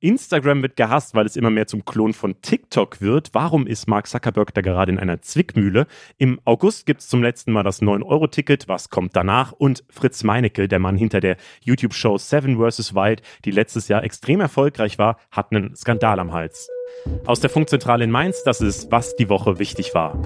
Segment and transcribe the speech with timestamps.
[0.00, 3.30] Instagram wird gehasst, weil es immer mehr zum Klon von TikTok wird.
[3.32, 5.86] Warum ist Mark Zuckerberg da gerade in einer Zwickmühle?
[6.18, 8.68] Im August gibt es zum letzten Mal das 9-Euro-Ticket.
[8.68, 9.52] Was kommt danach?
[9.52, 12.94] Und Fritz Meinecke, der Mann hinter der YouTube-Show Seven vs.
[12.94, 16.68] Wild, die letztes Jahr extrem erfolgreich war, hat einen Skandal am Hals.
[17.26, 20.16] Aus der Funkzentrale in Mainz, das ist, was die Woche wichtig war.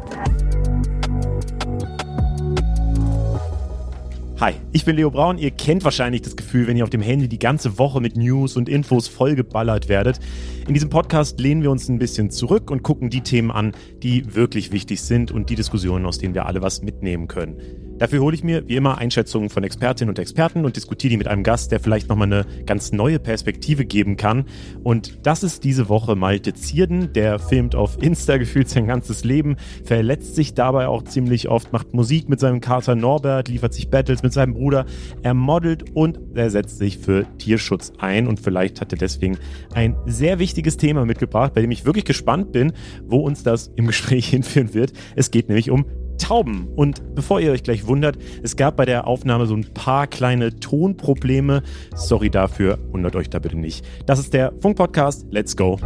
[4.43, 5.39] Hi, ich bin Leo Braun.
[5.39, 8.57] Ihr kennt wahrscheinlich das Gefühl, wenn ihr auf dem Handy die ganze Woche mit News
[8.57, 10.19] und Infos vollgeballert werdet.
[10.67, 13.71] In diesem Podcast lehnen wir uns ein bisschen zurück und gucken die Themen an,
[14.03, 17.55] die wirklich wichtig sind und die Diskussionen, aus denen wir alle was mitnehmen können.
[18.03, 21.29] Dafür hole ich mir wie immer Einschätzungen von Expertinnen und Experten und diskutiere die mit
[21.29, 24.47] einem Gast, der vielleicht nochmal eine ganz neue Perspektive geben kann.
[24.83, 29.55] Und das ist diese Woche Malte Zierden, der filmt auf Insta gefühlt sein ganzes Leben,
[29.85, 34.25] verletzt sich dabei auch ziemlich oft, macht Musik mit seinem Kater Norbert, liefert sich Battles
[34.25, 34.85] mit seinem Bruder,
[35.23, 39.39] er modelt und er setzt sich für Tierschutz ein und vielleicht hat er deswegen
[39.75, 42.73] ein sehr wichtiges Thema mitgebracht, bei dem ich wirklich gespannt bin,
[43.07, 44.93] wo uns das im Gespräch hinführen wird.
[45.15, 45.85] Es geht nämlich um
[46.23, 46.69] Tauben.
[46.77, 50.55] Und bevor ihr euch gleich wundert, es gab bei der Aufnahme so ein paar kleine
[50.55, 51.63] Tonprobleme.
[51.95, 53.85] Sorry dafür, wundert euch da bitte nicht.
[54.07, 55.27] Das ist der Funk-Podcast.
[55.31, 55.79] Let's go.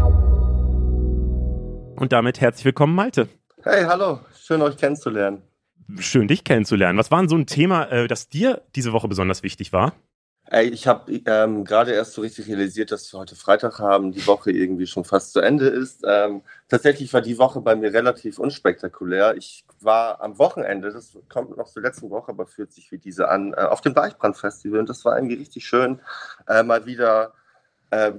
[1.96, 3.28] Und damit herzlich willkommen, Malte.
[3.62, 4.20] Hey, hallo.
[4.38, 5.42] Schön, euch kennenzulernen.
[5.98, 6.98] Schön, dich kennenzulernen.
[6.98, 9.94] Was war denn so ein Thema, äh, das dir diese Woche besonders wichtig war?
[10.52, 14.53] Ich habe ähm, gerade erst so richtig realisiert, dass wir heute Freitag haben, die Woche
[14.53, 16.05] irgendwie schon fast zu Ende ist.
[16.06, 19.36] Ähm, tatsächlich war die Woche bei mir relativ unspektakulär.
[19.36, 23.28] Ich war am Wochenende, das kommt noch zur letzten Woche, aber fühlt sich wie diese
[23.28, 26.00] an, äh, auf dem Deichbrandfestival und das war irgendwie richtig schön,
[26.47, 27.34] äh, mal wieder
[27.91, 28.12] äh,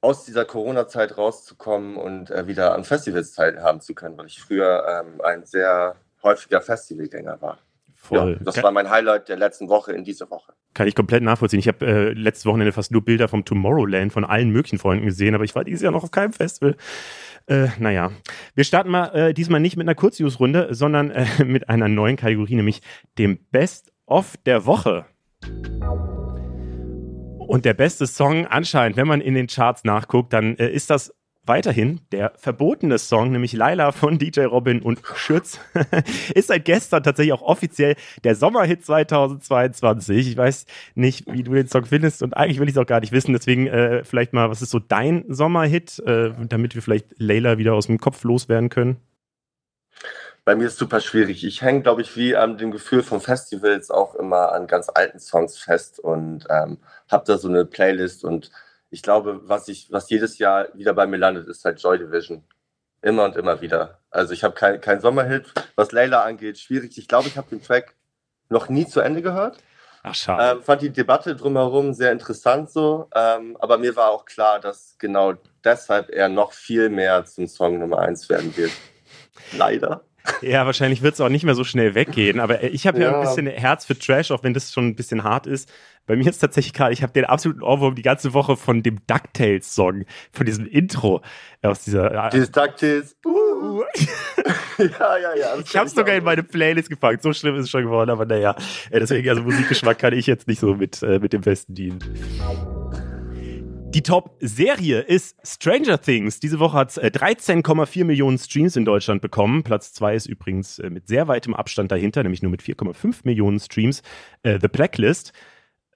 [0.00, 4.86] aus dieser Corona-Zeit rauszukommen und äh, wieder an Festivals teilhaben zu können, weil ich früher
[4.88, 7.58] ähm, ein sehr häufiger Festivalgänger war.
[8.06, 8.34] Voll.
[8.38, 10.52] Ja, das war mein Highlight der letzten Woche in dieser Woche.
[10.74, 11.58] Kann ich komplett nachvollziehen.
[11.58, 15.34] Ich habe äh, letztes Wochenende fast nur Bilder vom Tomorrowland von allen möglichen Freunden gesehen,
[15.34, 16.76] aber ich war dieses Jahr noch auf keinem Festival.
[17.46, 18.12] Äh, naja,
[18.54, 22.54] wir starten mal äh, diesmal nicht mit einer Kurznews-Runde, sondern äh, mit einer neuen Kategorie,
[22.54, 22.80] nämlich
[23.18, 25.06] dem Best-of der Woche.
[27.38, 31.12] Und der beste Song anscheinend, wenn man in den Charts nachguckt, dann äh, ist das
[31.46, 35.58] weiterhin der verbotene Song, nämlich Laila von DJ Robin und Schütz,
[36.34, 40.28] ist seit gestern tatsächlich auch offiziell der Sommerhit 2022.
[40.28, 43.00] Ich weiß nicht, wie du den Song findest und eigentlich will ich es auch gar
[43.00, 43.32] nicht wissen.
[43.32, 47.74] Deswegen äh, vielleicht mal, was ist so dein Sommerhit, äh, damit wir vielleicht Layla wieder
[47.74, 48.96] aus dem Kopf loswerden können?
[50.46, 51.44] Bei mir ist super schwierig.
[51.44, 55.18] Ich hänge, glaube ich, wie an dem Gefühl von Festivals auch immer an ganz alten
[55.18, 56.78] Songs fest und ähm,
[57.10, 58.52] habe da so eine Playlist und
[58.90, 62.44] ich glaube, was ich, was jedes Jahr wieder bei mir landet, ist halt Joy Division.
[63.02, 64.00] Immer und immer wieder.
[64.10, 65.52] Also ich habe kein, kein Sommerhit.
[65.76, 66.96] Was Layla angeht, schwierig.
[66.98, 67.94] Ich glaube, ich habe den Track
[68.48, 69.58] noch nie zu Ende gehört.
[70.02, 70.58] Ach, schade.
[70.58, 73.08] Ähm, fand die Debatte drumherum sehr interessant so.
[73.14, 77.78] Ähm, aber mir war auch klar, dass genau deshalb er noch viel mehr zum Song
[77.78, 78.70] Nummer 1 werden wird.
[79.56, 80.05] Leider.
[80.42, 82.40] Ja, wahrscheinlich wird es auch nicht mehr so schnell weggehen.
[82.40, 83.10] Aber ich habe ja.
[83.10, 83.20] ja.
[83.20, 85.70] ein bisschen Herz für Trash, auch wenn das schon ein bisschen hart ist.
[86.06, 88.98] Bei mir ist tatsächlich gerade, ich habe den absoluten Ohrwurm die ganze Woche von dem
[89.06, 91.20] DuckTales-Song, von diesem Intro
[91.62, 92.26] aus dieser.
[92.26, 93.16] Äh, Dieses DuckTales.
[93.26, 93.82] Uh.
[94.78, 95.58] ja, ja, ja.
[95.64, 97.22] Ich habe es sogar in meine Playlist gepackt.
[97.22, 98.54] So schlimm ist es schon geworden, aber naja.
[98.90, 101.98] Äh, deswegen, also Musikgeschmack kann ich jetzt nicht so mit, äh, mit dem Besten dienen.
[103.96, 106.38] Die Top-Serie ist Stranger Things.
[106.38, 109.62] Diese Woche hat es 13,4 Millionen Streams in Deutschland bekommen.
[109.62, 113.58] Platz 2 ist übrigens äh, mit sehr weitem Abstand dahinter, nämlich nur mit 4,5 Millionen
[113.58, 114.02] Streams.
[114.42, 115.32] Äh, The Blacklist.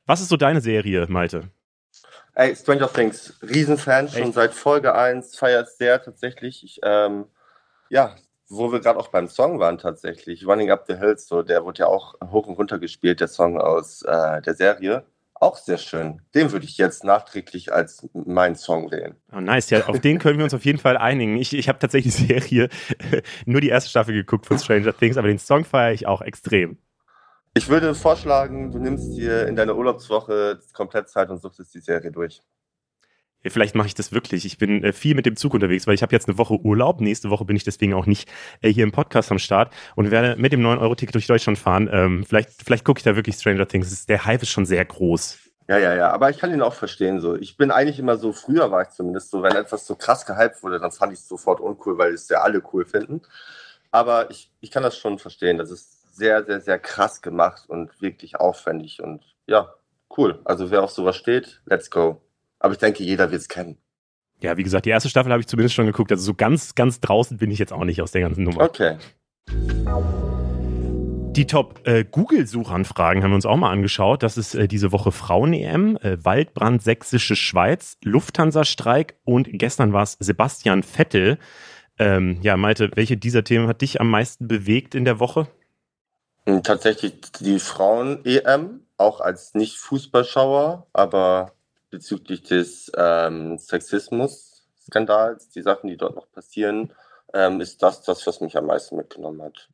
[0.06, 1.50] Was ist so deine Serie, Malte?
[2.32, 4.16] Ey, Stranger Things, Riesenfan, Echt?
[4.16, 6.64] schon seit Folge 1, feiert sehr tatsächlich.
[6.64, 7.26] Ich, ähm,
[7.90, 8.16] ja,
[8.48, 11.80] wo wir gerade auch beim Song waren tatsächlich, Running Up the Hills, so, der wurde
[11.80, 15.04] ja auch hoch und runter gespielt, der Song aus äh, der Serie.
[15.42, 16.20] Auch sehr schön.
[16.34, 19.16] Den würde ich jetzt nachträglich als meinen Song wählen.
[19.32, 19.70] Oh, nice.
[19.70, 21.38] Ja, auf den können wir uns auf jeden Fall einigen.
[21.38, 22.68] Ich, ich habe tatsächlich die Serie
[23.46, 26.76] nur die erste Staffel geguckt von Stranger Things, aber den Song feiere ich auch extrem.
[27.54, 32.12] Ich würde vorschlagen, du nimmst dir in deiner Urlaubswoche komplett Zeit und suchst die Serie
[32.12, 32.42] durch.
[33.44, 34.44] Vielleicht mache ich das wirklich.
[34.44, 37.00] Ich bin äh, viel mit dem Zug unterwegs, weil ich habe jetzt eine Woche Urlaub.
[37.00, 38.28] Nächste Woche bin ich deswegen auch nicht
[38.60, 41.88] äh, hier im Podcast am Start und werde mit dem 9-Euro-Ticket durch Deutschland fahren.
[41.90, 44.06] Ähm, vielleicht vielleicht gucke ich da wirklich Stranger Things.
[44.06, 45.38] Der Hype ist schon sehr groß.
[45.68, 47.20] Ja, ja, ja, aber ich kann ihn auch verstehen.
[47.20, 47.36] So.
[47.36, 50.62] Ich bin eigentlich immer so, früher war ich zumindest so, wenn etwas so krass gehypt
[50.62, 53.22] wurde, dann fand ich es sofort uncool, weil es ja alle cool finden.
[53.92, 55.58] Aber ich, ich kann das schon verstehen.
[55.58, 59.72] Das ist sehr, sehr, sehr krass gemacht und wirklich aufwendig und ja,
[60.16, 60.40] cool.
[60.44, 62.20] Also wer auf sowas steht, let's go.
[62.60, 63.78] Aber ich denke, jeder wird es kennen.
[64.42, 66.12] Ja, wie gesagt, die erste Staffel habe ich zumindest schon geguckt.
[66.12, 68.62] Also so ganz, ganz draußen bin ich jetzt auch nicht aus der ganzen Nummer.
[68.62, 68.96] Okay.
[71.32, 74.22] Die Top-Google-Suchanfragen äh, haben wir uns auch mal angeschaut.
[74.22, 80.16] Das ist äh, diese Woche Frauen-EM, äh, Waldbrand Sächsische Schweiz, Lufthansa-Streik und gestern war es
[80.18, 81.38] Sebastian Vettel.
[81.98, 85.46] Ähm, ja, Malte, welche dieser Themen hat dich am meisten bewegt in der Woche?
[86.46, 91.52] Hm, tatsächlich die Frauen-EM, auch als Nicht-Fußballschauer, aber
[91.90, 96.92] bezüglich des ähm, Sexismus-Skandals, die Sachen, die dort noch passieren,
[97.34, 99.68] ähm, ist das das, was mich am meisten mitgenommen hat.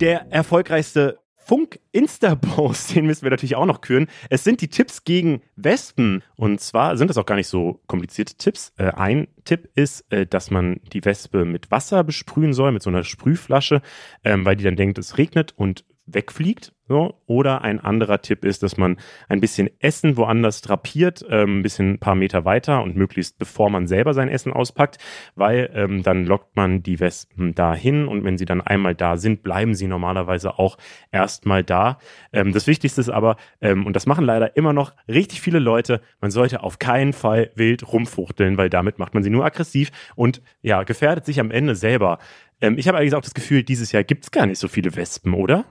[0.00, 1.18] Der erfolgreichste
[1.50, 4.06] Funk-Insta-Post, den müssen wir natürlich auch noch küren.
[4.28, 6.22] Es sind die Tipps gegen Wespen.
[6.36, 8.72] Und zwar sind das auch gar nicht so komplizierte Tipps.
[8.76, 12.90] Äh, ein Tipp ist, äh, dass man die Wespe mit Wasser besprühen soll, mit so
[12.90, 13.82] einer Sprühflasche,
[14.22, 15.84] ähm, weil die dann denkt, es regnet und
[16.14, 16.72] wegfliegt.
[16.90, 17.14] So.
[17.26, 18.96] Oder ein anderer Tipp ist, dass man
[19.28, 23.70] ein bisschen Essen woanders drapiert, ähm, ein bisschen ein paar Meter weiter und möglichst bevor
[23.70, 24.98] man selber sein Essen auspackt,
[25.36, 29.44] weil ähm, dann lockt man die Wespen dahin und wenn sie dann einmal da sind,
[29.44, 30.78] bleiben sie normalerweise auch
[31.12, 31.98] erstmal da.
[32.32, 36.00] Ähm, das Wichtigste ist aber, ähm, und das machen leider immer noch richtig viele Leute,
[36.20, 40.42] man sollte auf keinen Fall wild rumfuchteln, weil damit macht man sie nur aggressiv und
[40.60, 42.18] ja, gefährdet sich am Ende selber.
[42.60, 44.96] Ähm, ich habe eigentlich auch das Gefühl, dieses Jahr gibt es gar nicht so viele
[44.96, 45.66] Wespen, oder?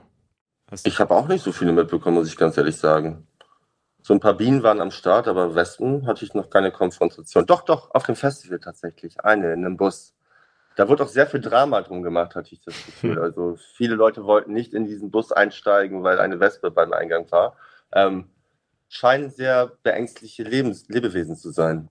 [0.84, 3.26] Ich habe auch nicht so viele mitbekommen, muss ich ganz ehrlich sagen.
[4.02, 7.46] So ein paar Bienen waren am Start, aber Wespen hatte ich noch keine Konfrontation.
[7.46, 9.20] Doch, doch, auf dem Festival tatsächlich.
[9.20, 10.14] Eine in einem Bus.
[10.76, 13.18] Da wurde auch sehr viel Drama drum gemacht, hatte ich das Gefühl.
[13.20, 17.56] Also viele Leute wollten nicht in diesen Bus einsteigen, weil eine Wespe beim Eingang war.
[17.92, 18.30] Ähm,
[18.88, 21.88] scheinen sehr beängstliche Lebens Lebewesen zu sein.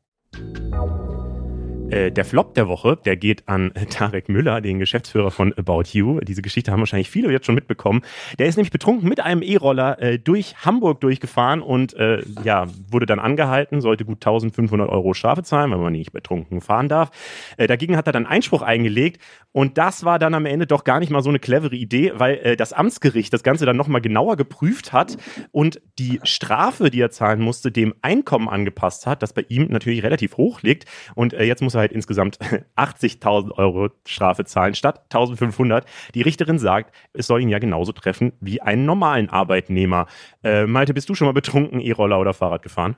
[1.91, 6.19] Äh, der Flop der Woche, der geht an Tarek Müller, den Geschäftsführer von About You.
[6.19, 8.01] Diese Geschichte haben wahrscheinlich viele jetzt schon mitbekommen.
[8.37, 13.07] Der ist nämlich betrunken mit einem E-Roller äh, durch Hamburg durchgefahren und äh, ja, wurde
[13.07, 17.09] dann angehalten, sollte gut 1500 Euro Strafe zahlen, weil man nicht betrunken fahren darf.
[17.57, 19.19] Äh, dagegen hat er dann Einspruch eingelegt
[19.51, 22.35] und das war dann am Ende doch gar nicht mal so eine clevere Idee, weil
[22.43, 25.17] äh, das Amtsgericht das Ganze dann nochmal genauer geprüft hat
[25.51, 30.03] und die Strafe, die er zahlen musste, dem Einkommen angepasst hat, das bei ihm natürlich
[30.03, 30.85] relativ hoch liegt.
[31.15, 32.37] Und jetzt muss er halt insgesamt
[32.77, 35.83] 80.000 Euro Strafe zahlen statt 1.500.
[36.13, 40.07] Die Richterin sagt, es soll ihn ja genauso treffen wie einen normalen Arbeitnehmer.
[40.43, 42.95] Äh, Malte, bist du schon mal betrunken E-Roller oder Fahrrad gefahren?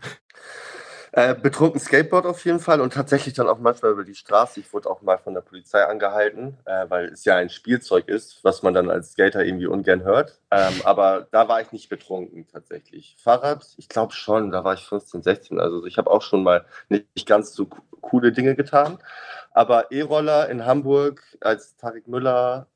[1.13, 4.61] Äh, betrunken Skateboard auf jeden Fall und tatsächlich dann auch manchmal über die Straße.
[4.61, 8.41] Ich wurde auch mal von der Polizei angehalten, äh, weil es ja ein Spielzeug ist,
[8.43, 10.39] was man dann als Skater irgendwie ungern hört.
[10.51, 13.17] Ähm, aber da war ich nicht betrunken tatsächlich.
[13.19, 15.59] Fahrrad, ich glaube schon, da war ich 15, 16.
[15.59, 17.67] Also ich habe auch schon mal nicht ganz so
[18.01, 18.97] coole Dinge getan.
[19.51, 22.67] Aber E-Roller in Hamburg als Tarek Müller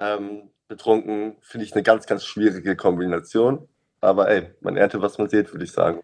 [0.00, 3.68] ähm, betrunken, finde ich eine ganz, ganz schwierige Kombination.
[4.00, 6.02] Aber ey, man ernte, was man sieht, würde ich sagen.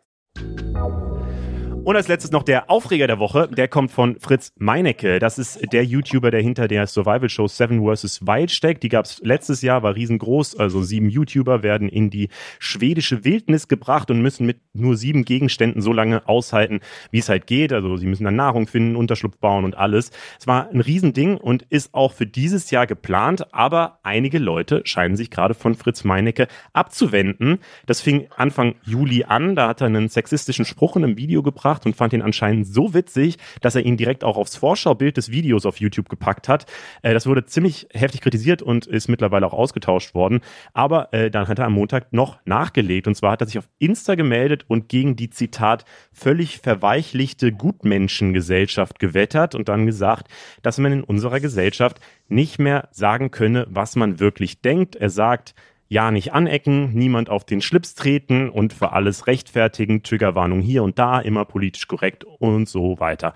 [1.85, 5.19] Und als letztes noch der Aufreger der Woche, der kommt von Fritz Meinecke.
[5.19, 8.27] Das ist der YouTuber, der hinter der Survival-Show Seven vs.
[8.27, 8.83] Wild steckt.
[8.83, 10.57] Die gab es letztes Jahr, war riesengroß.
[10.57, 15.83] Also sieben YouTuber werden in die schwedische Wildnis gebracht und müssen mit nur sieben Gegenständen
[15.83, 17.71] so lange aushalten, wie es halt geht.
[17.71, 20.11] Also sie müssen dann Nahrung finden, Unterschlupf bauen und alles.
[20.41, 25.17] Es war ein Riesending und ist auch für dieses Jahr geplant, aber einige Leute scheinen
[25.17, 27.59] sich gerade von Fritz Meinecke abzuwenden.
[27.85, 29.55] Das fing Anfang Juli an.
[29.55, 32.67] Da hat er einen sexistischen Spruch in einem Video gebracht gemacht und fand ihn anscheinend
[32.67, 36.67] so witzig, dass er ihn direkt auch aufs Vorschaubild des Videos auf YouTube gepackt hat.
[37.03, 40.41] Äh, das wurde ziemlich heftig kritisiert und ist mittlerweile auch ausgetauscht worden.
[40.73, 43.07] Aber äh, dann hat er am Montag noch nachgelegt.
[43.07, 48.99] Und zwar hat er sich auf Insta gemeldet und gegen die Zitat völlig verweichlichte Gutmenschengesellschaft
[48.99, 50.29] gewettert und dann gesagt,
[50.63, 54.97] dass man in unserer Gesellschaft nicht mehr sagen könne, was man wirklich denkt.
[54.97, 55.55] Er sagt,
[55.89, 60.99] ja nicht anecken, niemand auf den Schlips treten und für alles rechtfertigen, Triggerwarnung hier und
[60.99, 63.35] da, immer politisch korrekt und so weiter.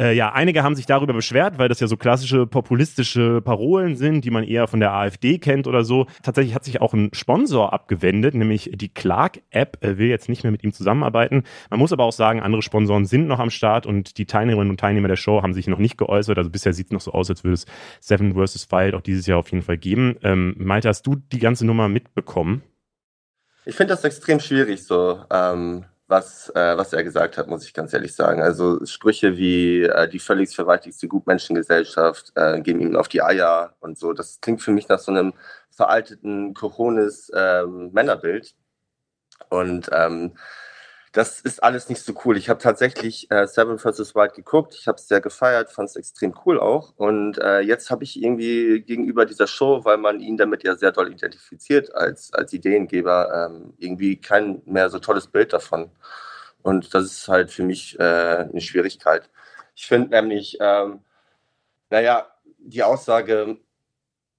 [0.00, 4.24] Äh, ja, einige haben sich darüber beschwert, weil das ja so klassische populistische Parolen sind,
[4.24, 6.06] die man eher von der AfD kennt oder so.
[6.22, 10.52] Tatsächlich hat sich auch ein Sponsor abgewendet, nämlich die Clark-App äh, will jetzt nicht mehr
[10.52, 11.44] mit ihm zusammenarbeiten.
[11.68, 14.80] Man muss aber auch sagen, andere Sponsoren sind noch am Start und die Teilnehmerinnen und
[14.80, 16.38] Teilnehmer der Show haben sich noch nicht geäußert.
[16.38, 17.66] Also bisher sieht es noch so aus, als würde es
[18.00, 18.72] Seven vs.
[18.72, 20.16] Wild auch dieses Jahr auf jeden Fall geben.
[20.22, 22.62] Ähm, Malte, hast du die ganze Nummer mitbekommen?
[23.66, 25.22] Ich finde das extrem schwierig so.
[25.30, 28.42] Ähm, was, äh, was er gesagt hat, muss ich ganz ehrlich sagen.
[28.42, 33.98] Also Sprüche wie äh, die völlig verwaltigste Gutmenschengesellschaft äh, gehen ihm auf die Eier und
[33.98, 34.12] so.
[34.12, 35.32] Das klingt für mich nach so einem
[35.70, 38.54] veralteten Coronis ähm, Männerbild.
[39.48, 40.36] Und ähm,
[41.12, 42.36] das ist alles nicht so cool.
[42.36, 44.14] Ich habe tatsächlich äh, Seven vs.
[44.14, 44.76] Wild geguckt.
[44.78, 46.92] Ich habe es sehr gefeiert, fand es extrem cool auch.
[46.96, 50.92] Und äh, jetzt habe ich irgendwie gegenüber dieser Show, weil man ihn damit ja sehr
[50.92, 55.90] doll identifiziert als, als Ideengeber, ähm, irgendwie kein mehr so tolles Bild davon.
[56.62, 59.30] Und das ist halt für mich äh, eine Schwierigkeit.
[59.74, 61.00] Ich finde nämlich, ähm,
[61.90, 63.58] naja, die Aussage,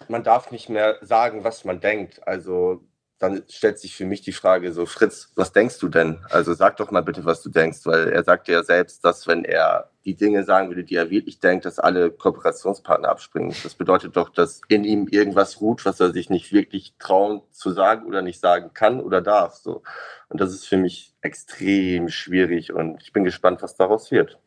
[0.07, 2.25] man darf nicht mehr sagen, was man denkt.
[2.27, 2.83] Also
[3.21, 6.17] dann stellt sich für mich die Frage so, Fritz, was denkst du denn?
[6.31, 9.45] Also sag doch mal bitte, was du denkst, weil er sagte ja selbst, dass wenn
[9.45, 13.53] er die Dinge sagen würde, die er wirklich denkt, dass alle Kooperationspartner abspringen.
[13.61, 17.71] Das bedeutet doch, dass in ihm irgendwas ruht, was er sich nicht wirklich trauen zu
[17.71, 19.53] sagen oder nicht sagen kann oder darf.
[19.53, 19.83] So.
[20.29, 24.39] Und das ist für mich extrem schwierig und ich bin gespannt, was daraus wird.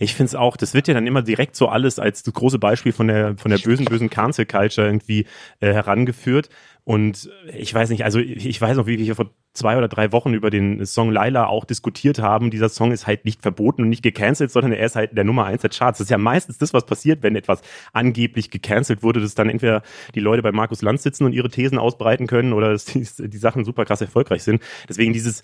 [0.00, 2.58] Ich finde es auch, das wird ja dann immer direkt so alles als das große
[2.58, 5.26] Beispiel von der, von der bösen, bösen Cancel Culture irgendwie
[5.60, 6.48] äh, herangeführt.
[6.84, 10.32] Und ich weiß nicht, also ich weiß noch, wie wir vor zwei oder drei Wochen
[10.32, 12.50] über den Song Laila auch diskutiert haben.
[12.50, 15.44] Dieser Song ist halt nicht verboten und nicht gecancelt, sondern er ist halt der Nummer
[15.44, 15.98] eins der Charts.
[15.98, 17.60] Das ist ja meistens das, was passiert, wenn etwas
[17.92, 19.82] angeblich gecancelt wurde, dass dann entweder
[20.14, 23.38] die Leute bei Markus Lanz sitzen und ihre Thesen ausbreiten können oder dass die, die
[23.38, 24.62] Sachen super krass erfolgreich sind.
[24.88, 25.42] Deswegen dieses,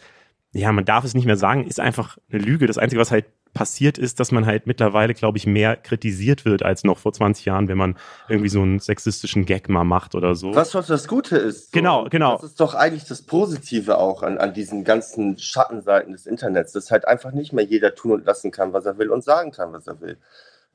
[0.53, 2.67] ja, man darf es nicht mehr sagen, ist einfach eine Lüge.
[2.67, 6.63] Das Einzige, was halt passiert ist, dass man halt mittlerweile, glaube ich, mehr kritisiert wird
[6.63, 7.97] als noch vor 20 Jahren, wenn man
[8.29, 10.55] irgendwie so einen sexistischen Gag mal macht oder so.
[10.55, 11.73] Was doch das Gute ist.
[11.73, 11.79] So.
[11.79, 12.35] Genau, genau.
[12.35, 16.91] Das ist doch eigentlich das Positive auch an, an diesen ganzen Schattenseiten des Internets, dass
[16.91, 19.73] halt einfach nicht mehr jeder tun und lassen kann, was er will und sagen kann,
[19.73, 20.19] was er will.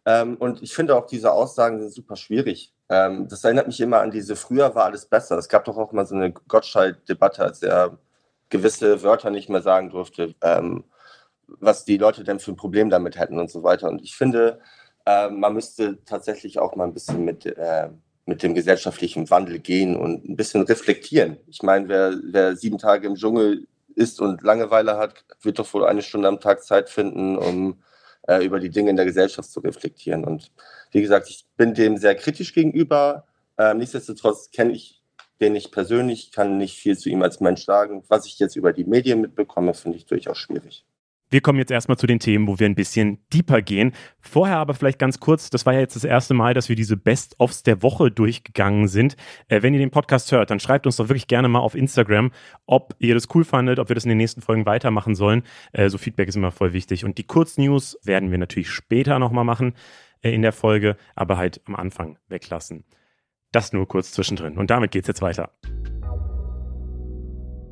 [0.08, 2.74] Ähm, und ich finde auch, diese Aussagen sind super schwierig.
[2.90, 5.38] Ähm, das erinnert mich immer an diese, früher war alles besser.
[5.38, 8.00] Es gab doch auch mal so eine Gottschalk-Debatte, als er
[8.50, 10.34] gewisse Wörter nicht mehr sagen durfte.
[10.42, 10.84] Ähm,
[11.60, 13.90] was die Leute denn für ein Problem damit hätten und so weiter.
[13.90, 14.60] Und ich finde,
[15.06, 17.90] äh, man müsste tatsächlich auch mal ein bisschen mit, äh,
[18.26, 21.38] mit dem gesellschaftlichen Wandel gehen und ein bisschen reflektieren.
[21.48, 25.86] Ich meine, wer, wer sieben Tage im Dschungel ist und Langeweile hat, wird doch wohl
[25.86, 27.82] eine Stunde am Tag Zeit finden, um
[28.28, 30.24] äh, über die Dinge in der Gesellschaft zu reflektieren.
[30.24, 30.52] Und
[30.92, 33.26] wie gesagt, ich bin dem sehr kritisch gegenüber.
[33.58, 35.02] Ähm, nichtsdestotrotz kenne ich
[35.42, 38.04] den nicht persönlich, kann nicht viel zu ihm als Mensch sagen.
[38.08, 40.86] Was ich jetzt über die Medien mitbekomme, finde ich durchaus schwierig.
[41.32, 43.94] Wir kommen jetzt erstmal zu den Themen, wo wir ein bisschen deeper gehen.
[44.20, 46.98] Vorher aber vielleicht ganz kurz, das war ja jetzt das erste Mal, dass wir diese
[46.98, 49.16] Best-ofs der Woche durchgegangen sind.
[49.48, 52.32] Äh, wenn ihr den Podcast hört, dann schreibt uns doch wirklich gerne mal auf Instagram,
[52.66, 55.44] ob ihr das cool fandet, ob wir das in den nächsten Folgen weitermachen sollen.
[55.72, 57.06] Äh, so Feedback ist immer voll wichtig.
[57.06, 59.74] Und die Kurznews werden wir natürlich später nochmal machen
[60.22, 62.84] äh, in der Folge, aber halt am Anfang weglassen.
[63.54, 64.58] Das nur kurz zwischendrin.
[64.58, 65.52] Und damit geht's jetzt weiter.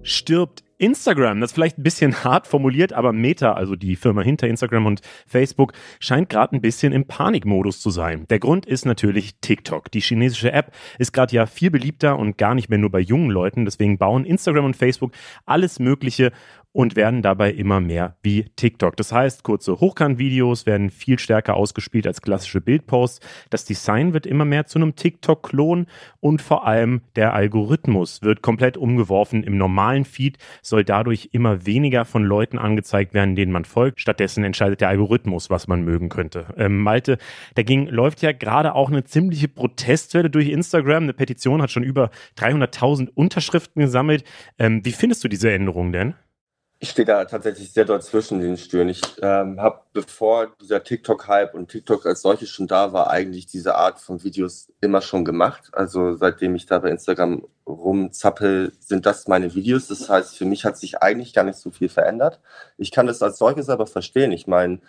[0.09, 4.47] Stirbt Instagram, das ist vielleicht ein bisschen hart formuliert, aber Meta, also die Firma hinter
[4.47, 8.25] Instagram und Facebook, scheint gerade ein bisschen im Panikmodus zu sein.
[8.29, 9.91] Der Grund ist natürlich TikTok.
[9.91, 13.29] Die chinesische App ist gerade ja viel beliebter und gar nicht mehr nur bei jungen
[13.29, 13.65] Leuten.
[13.65, 15.11] Deswegen bauen Instagram und Facebook
[15.45, 16.31] alles Mögliche
[16.79, 18.95] und werden dabei immer mehr wie TikTok.
[18.95, 23.19] Das heißt, kurze Hochkant-Videos werden viel stärker ausgespielt als klassische Bildposts.
[23.49, 25.87] Das Design wird immer mehr zu einem TikTok-Klon
[26.21, 29.43] und vor allem der Algorithmus wird komplett umgeworfen.
[29.43, 33.99] Im normalen Feed soll dadurch immer weniger von Leuten angezeigt werden, denen man folgt.
[33.99, 36.45] Stattdessen entscheidet der Algorithmus, was man mögen könnte.
[36.55, 37.17] Ähm, Malte,
[37.55, 41.03] dagegen läuft ja gerade auch eine ziemliche Protestwelle durch Instagram.
[41.03, 44.23] Eine Petition hat schon über 300.000 Unterschriften gesammelt.
[44.57, 46.15] Ähm, wie findest du diese Änderung denn?
[46.81, 48.87] Ich stehe da tatsächlich sehr dort zwischen den Stühlen.
[48.87, 53.75] Ich ähm, habe, bevor dieser TikTok-Hype und TikTok als solches schon da war, eigentlich diese
[53.75, 55.71] Art von Videos immer schon gemacht.
[55.73, 59.89] Also seitdem ich da bei Instagram rumzappel, sind das meine Videos.
[59.89, 62.39] Das heißt, für mich hat sich eigentlich gar nicht so viel verändert.
[62.77, 64.31] Ich kann das als solches aber verstehen.
[64.31, 64.79] Ich meine,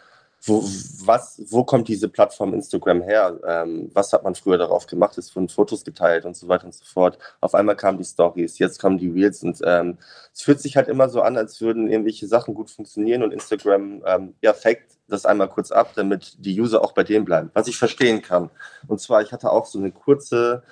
[0.42, 0.64] wo,
[1.04, 3.38] was, wo kommt diese Plattform Instagram her?
[3.46, 5.18] Ähm, was hat man früher darauf gemacht?
[5.18, 7.18] Es wurden Fotos geteilt und so weiter und so fort.
[7.40, 9.98] Auf einmal kamen die Stories, jetzt kommen die Reels und ähm,
[10.32, 14.02] es fühlt sich halt immer so an, als würden irgendwelche Sachen gut funktionieren und Instagram
[14.06, 17.50] ähm, ja faked das einmal kurz ab, damit die User auch bei dem bleiben.
[17.52, 18.48] Was ich verstehen kann.
[18.86, 20.62] Und zwar, ich hatte auch so eine kurze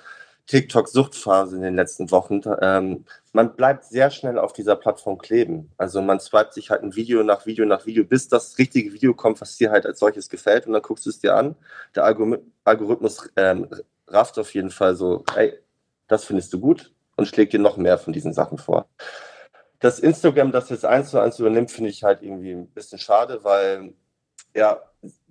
[0.49, 2.41] TikTok-Suchtphase in den letzten Wochen.
[2.59, 5.69] Ähm, man bleibt sehr schnell auf dieser Plattform kleben.
[5.77, 9.13] Also man swipet sich halt ein Video nach Video nach Video, bis das richtige Video
[9.13, 10.65] kommt, was dir halt als solches gefällt.
[10.65, 11.55] Und dann guckst du es dir an.
[11.95, 13.67] Der Algorithmus ähm,
[14.07, 15.53] rafft auf jeden Fall so, hey,
[16.07, 18.89] das findest du gut und schlägt dir noch mehr von diesen Sachen vor.
[19.79, 23.43] Dass Instagram das jetzt eins zu eins übernimmt, finde ich halt irgendwie ein bisschen schade,
[23.43, 23.93] weil
[24.55, 24.79] ja,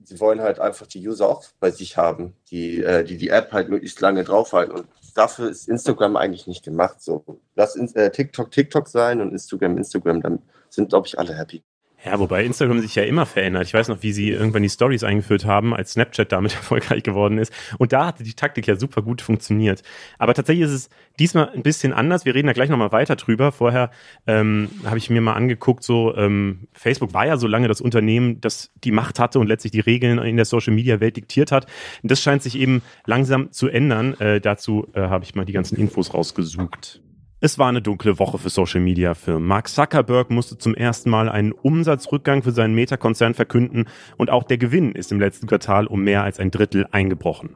[0.05, 3.53] sie wollen halt einfach die User auch bei sich haben, die äh, die, die App
[3.53, 4.75] halt möglichst lange draufhalten.
[4.75, 7.03] Und dafür ist Instagram eigentlich nicht gemacht.
[7.03, 11.63] So, lass äh, TikTok TikTok sein und Instagram Instagram, dann sind, glaube ich, alle happy.
[12.05, 13.67] Ja, wobei Instagram sich ja immer verändert.
[13.67, 17.39] Ich weiß noch, wie sie irgendwann die Stories eingeführt haben, als Snapchat damit erfolgreich geworden
[17.39, 17.53] ist.
[17.79, 19.83] Und da hatte die Taktik ja super gut funktioniert.
[20.17, 22.25] Aber tatsächlich ist es diesmal ein bisschen anders.
[22.25, 23.51] Wir reden da gleich nochmal weiter drüber.
[23.51, 23.91] Vorher
[24.29, 28.41] ähm, habe ich mir mal angeguckt, so ähm, Facebook war ja so lange das Unternehmen,
[28.41, 31.67] das die Macht hatte und letztlich die Regeln in der Social-Media-Welt diktiert hat.
[32.03, 34.15] Und das scheint sich eben langsam zu ändern.
[34.21, 37.01] Äh, dazu äh, habe ich mal die ganzen Infos rausgesucht.
[37.41, 39.47] Es war eine dunkle Woche für Social Media Firmen.
[39.47, 43.85] Mark Zuckerberg musste zum ersten Mal einen Umsatzrückgang für seinen Meta-Konzern verkünden
[44.17, 47.55] und auch der Gewinn ist im letzten Quartal um mehr als ein Drittel eingebrochen.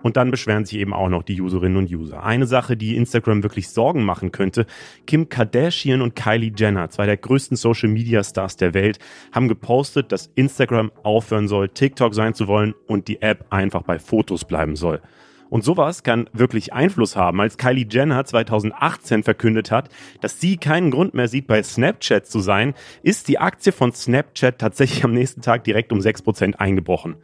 [0.00, 2.22] Und dann beschweren sich eben auch noch die Userinnen und User.
[2.22, 4.64] Eine Sache, die Instagram wirklich Sorgen machen könnte,
[5.08, 9.00] Kim Kardashian und Kylie Jenner, zwei der größten Social Media Stars der Welt,
[9.32, 13.98] haben gepostet, dass Instagram aufhören soll, TikTok sein zu wollen und die App einfach bei
[13.98, 15.00] Fotos bleiben soll.
[15.48, 19.88] Und sowas kann wirklich Einfluss haben, als Kylie Jenner 2018 verkündet hat,
[20.20, 24.58] dass sie keinen Grund mehr sieht, bei Snapchat zu sein, ist die Aktie von Snapchat
[24.58, 27.16] tatsächlich am nächsten Tag direkt um 6% eingebrochen.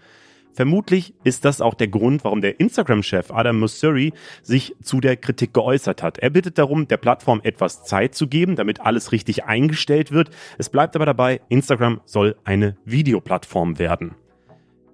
[0.55, 4.13] Vermutlich ist das auch der Grund, warum der Instagram-Chef Adam Mosseri
[4.43, 6.19] sich zu der Kritik geäußert hat.
[6.19, 10.31] Er bittet darum, der Plattform etwas Zeit zu geben, damit alles richtig eingestellt wird.
[10.59, 14.15] Es bleibt aber dabei, Instagram soll eine Videoplattform werden.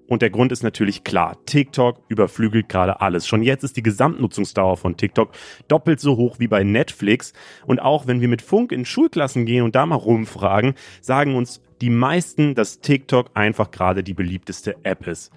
[0.09, 1.37] Und der Grund ist natürlich klar.
[1.45, 3.29] TikTok überflügelt gerade alles.
[3.29, 5.31] Schon jetzt ist die Gesamtnutzungsdauer von TikTok
[5.69, 7.35] doppelt so hoch wie bei Netflix.
[7.67, 11.61] Und auch wenn wir mit Funk in Schulklassen gehen und da mal rumfragen, sagen uns
[11.83, 15.31] die meisten, dass TikTok einfach gerade die beliebteste App ist.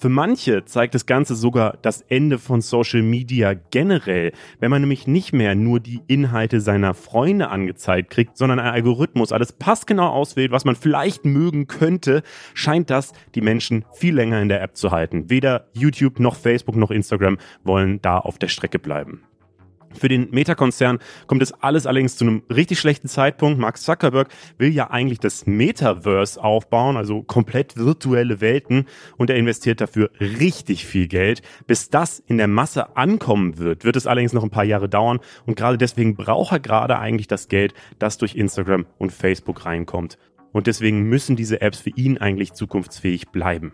[0.00, 5.08] Für manche zeigt das Ganze sogar das Ende von Social Media generell, wenn man nämlich
[5.08, 10.52] nicht mehr nur die Inhalte seiner Freunde angezeigt kriegt, sondern ein Algorithmus alles passgenau auswählt,
[10.52, 12.22] was man vielleicht mögen könnte,
[12.54, 15.30] scheint das die Menschen viel länger in der App zu halten.
[15.30, 19.27] Weder YouTube noch Facebook noch Instagram wollen da auf der Strecke bleiben.
[19.94, 23.58] Für den Meta-Konzern kommt es alles allerdings zu einem richtig schlechten Zeitpunkt.
[23.58, 24.28] Mark Zuckerberg
[24.58, 30.86] will ja eigentlich das Metaverse aufbauen, also komplett virtuelle Welten, und er investiert dafür richtig
[30.86, 31.42] viel Geld.
[31.66, 35.20] Bis das in der Masse ankommen wird, wird es allerdings noch ein paar Jahre dauern
[35.46, 40.18] und gerade deswegen braucht er gerade eigentlich das Geld, das durch Instagram und Facebook reinkommt.
[40.52, 43.72] Und deswegen müssen diese Apps für ihn eigentlich zukunftsfähig bleiben.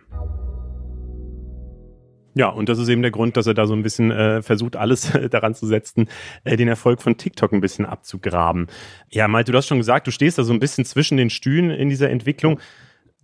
[2.35, 4.77] Ja, und das ist eben der Grund, dass er da so ein bisschen äh, versucht,
[4.77, 6.09] alles daran zu setzen,
[6.43, 8.67] äh, den Erfolg von TikTok ein bisschen abzugraben.
[9.11, 11.71] Ja, Malte, du hast schon gesagt, du stehst da so ein bisschen zwischen den Stühlen
[11.71, 12.59] in dieser Entwicklung.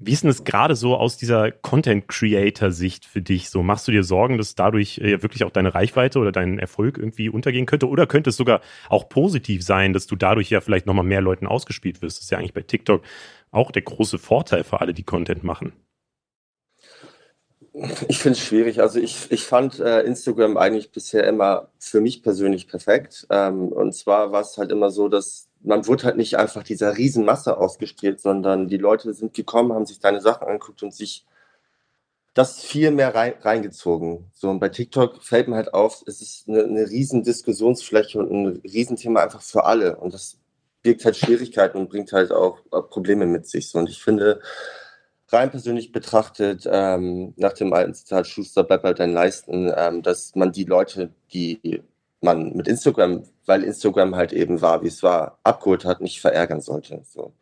[0.03, 3.51] Wie ist denn das gerade so aus dieser Content-Creator-Sicht für dich?
[3.51, 6.97] So machst du dir Sorgen, dass dadurch äh, wirklich auch deine Reichweite oder dein Erfolg
[6.97, 7.89] irgendwie untergehen könnte?
[7.89, 11.47] Oder könnte es sogar auch positiv sein, dass du dadurch ja vielleicht nochmal mehr Leuten
[11.47, 12.19] ausgespielt wirst?
[12.19, 13.03] Das ist ja eigentlich bei TikTok
[13.51, 15.73] auch der große Vorteil für alle, die Content machen.
[18.09, 18.81] Ich finde es schwierig.
[18.81, 23.27] Also ich, ich fand äh, Instagram eigentlich bisher immer für mich persönlich perfekt.
[23.31, 26.97] Ähm, und zwar war es halt immer so, dass man wurde halt nicht einfach dieser
[26.97, 31.27] Riesenmasse ausgespielt, sondern die Leute sind gekommen, haben sich deine Sachen angeguckt und sich
[32.35, 34.31] das viel mehr rein, reingezogen.
[34.33, 38.31] So, und bei TikTok fällt mir halt auf, es ist eine, eine riesen Diskussionsfläche und
[38.31, 39.97] ein Riesenthema einfach für alle.
[39.97, 40.39] Und das
[40.83, 42.59] birgt halt Schwierigkeiten und bringt halt auch
[42.91, 43.69] Probleme mit sich.
[43.69, 44.41] So, und ich finde,
[45.33, 50.35] rein persönlich betrachtet, ähm, nach dem alten Zitat Schuster bleibt halt dein Leisten, ähm, dass
[50.35, 51.83] man die Leute, die
[52.21, 56.61] man mit Instagram, weil Instagram halt eben war, wie es war, abgeholt hat, nicht verärgern
[56.61, 57.03] sollte.
[57.05, 57.33] So.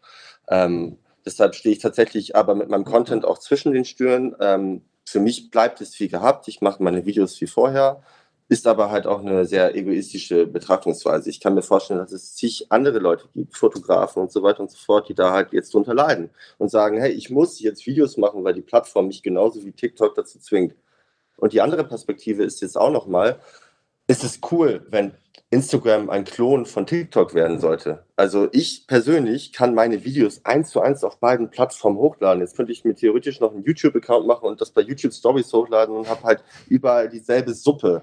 [0.49, 4.37] Ähm, deshalb stehe ich tatsächlich aber mit meinem Content auch zwischen den Stühlen.
[4.41, 6.49] Ähm, für mich bleibt es wie gehabt.
[6.49, 8.03] Ich mache meine Videos wie vorher
[8.49, 11.29] ist aber halt auch eine sehr egoistische Betrachtungsweise.
[11.29, 14.71] Ich kann mir vorstellen, dass es zig andere Leute gibt, Fotografen und so weiter und
[14.71, 18.17] so fort, die da halt jetzt drunter leiden und sagen, hey, ich muss jetzt Videos
[18.17, 20.75] machen, weil die Plattform mich genauso wie TikTok dazu zwingt.
[21.37, 23.39] Und die andere Perspektive ist jetzt auch nochmal,
[24.07, 25.13] ist es cool, wenn
[25.51, 28.05] Instagram ein Klon von TikTok werden sollte.
[28.17, 32.43] Also ich persönlich kann meine Videos eins zu eins auf beiden Plattformen hochladen.
[32.43, 35.95] Jetzt könnte ich mir theoretisch noch einen YouTube-Account machen und das bei YouTube Stories hochladen
[35.95, 38.03] und habe halt überall dieselbe Suppe.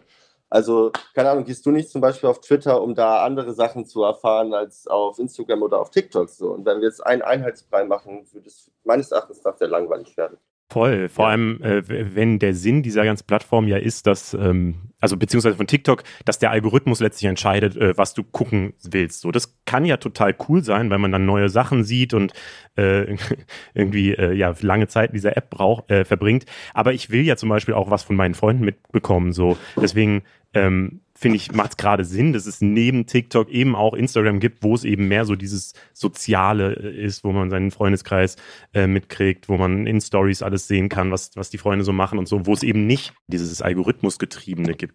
[0.49, 4.03] Also, keine Ahnung, gehst du nicht zum Beispiel auf Twitter, um da andere Sachen zu
[4.03, 6.51] erfahren als auf Instagram oder auf TikTok so?
[6.51, 10.37] Und wenn wir jetzt einen Einheitsbrei machen, würde es meines Erachtens nach sehr langweilig werden.
[10.71, 11.09] Voll.
[11.09, 11.31] Vor ja.
[11.31, 15.67] allem, äh, wenn der Sinn dieser ganzen Plattform ja ist, dass, ähm, also beziehungsweise von
[15.67, 19.21] TikTok, dass der Algorithmus letztlich entscheidet, äh, was du gucken willst.
[19.21, 22.33] So, das kann ja total cool sein, weil man dann neue Sachen sieht und
[22.75, 23.15] äh,
[23.75, 26.45] irgendwie äh, ja lange Zeit in dieser App braucht, äh, verbringt.
[26.73, 29.31] Aber ich will ja zum Beispiel auch was von meinen Freunden mitbekommen.
[29.31, 30.23] So, deswegen
[30.55, 34.63] ähm, finde ich, macht es gerade Sinn, dass es neben TikTok eben auch Instagram gibt,
[34.63, 38.35] wo es eben mehr so dieses Soziale äh, ist, wo man seinen Freundeskreis
[38.73, 42.19] äh, mitkriegt, wo man in Stories alles sehen kann, was, was die Freunde so machen
[42.19, 44.94] und so, wo es eben nicht dieses Algorithmusgetriebene gibt.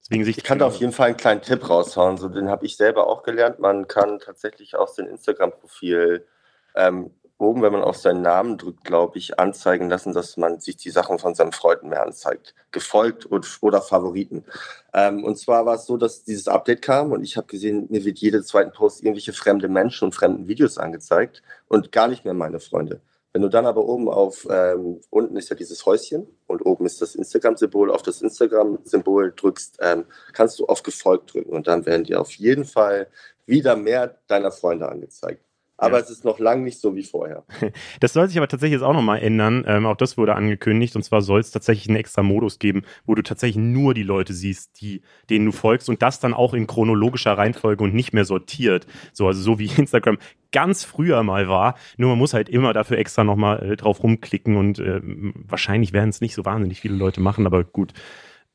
[0.00, 2.18] Deswegen ich kann da auf jeden Fall einen kleinen Tipp raushauen.
[2.18, 3.60] So, den habe ich selber auch gelernt.
[3.60, 6.26] Man kann tatsächlich aus dem Instagram-Profil
[6.74, 10.76] ähm, oben, wenn man auf seinen Namen drückt, glaube ich, anzeigen lassen, dass man sich
[10.76, 12.54] die Sachen von seinen Freunden mehr anzeigt.
[12.70, 14.44] Gefolgt und, oder Favoriten.
[14.92, 18.04] Ähm, und zwar war es so, dass dieses Update kam und ich habe gesehen, mir
[18.04, 22.34] wird jede zweiten Post irgendwelche fremde Menschen und fremden Videos angezeigt und gar nicht mehr
[22.34, 23.00] meine Freunde.
[23.32, 27.00] Wenn du dann aber oben auf, ähm, unten ist ja dieses Häuschen und oben ist
[27.00, 32.04] das Instagram-Symbol, auf das Instagram-Symbol drückst, ähm, kannst du auf Gefolgt drücken und dann werden
[32.04, 33.08] dir auf jeden Fall
[33.46, 35.44] wieder mehr deiner Freunde angezeigt.
[35.80, 36.04] Aber ja.
[36.04, 37.44] es ist noch lang nicht so wie vorher.
[38.00, 39.64] Das soll sich aber tatsächlich jetzt auch nochmal ändern.
[39.66, 40.94] Ähm, auch das wurde angekündigt.
[40.96, 44.32] Und zwar soll es tatsächlich einen extra Modus geben, wo du tatsächlich nur die Leute
[44.32, 48.24] siehst, die, denen du folgst und das dann auch in chronologischer Reihenfolge und nicht mehr
[48.24, 48.86] sortiert.
[49.12, 50.18] So, also so wie Instagram
[50.52, 51.76] ganz früher mal war.
[51.96, 56.10] Nur man muss halt immer dafür extra nochmal äh, drauf rumklicken und äh, wahrscheinlich werden
[56.10, 57.94] es nicht so wahnsinnig viele Leute machen, aber gut,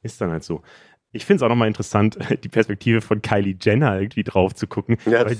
[0.03, 0.61] ist dann halt so.
[1.15, 4.97] Ich finde es auch nochmal interessant, die Perspektive von Kylie Jenner irgendwie drauf zu gucken.
[5.05, 5.25] Ja.
[5.25, 5.37] Weil,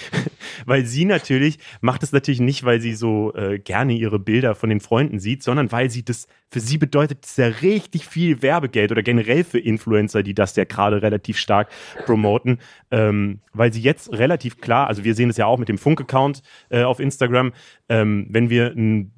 [0.66, 4.70] weil, sie natürlich, macht es natürlich nicht, weil sie so äh, gerne ihre Bilder von
[4.70, 8.92] den Freunden sieht, sondern weil sie das, für sie bedeutet es ja richtig viel Werbegeld
[8.92, 11.68] oder generell für Influencer, die das ja gerade relativ stark
[12.06, 12.58] promoten,
[12.90, 16.42] ähm, weil sie jetzt relativ klar, also wir sehen es ja auch mit dem Funk-Account
[16.70, 17.52] äh, auf Instagram,
[17.88, 19.12] ähm, wenn wir ein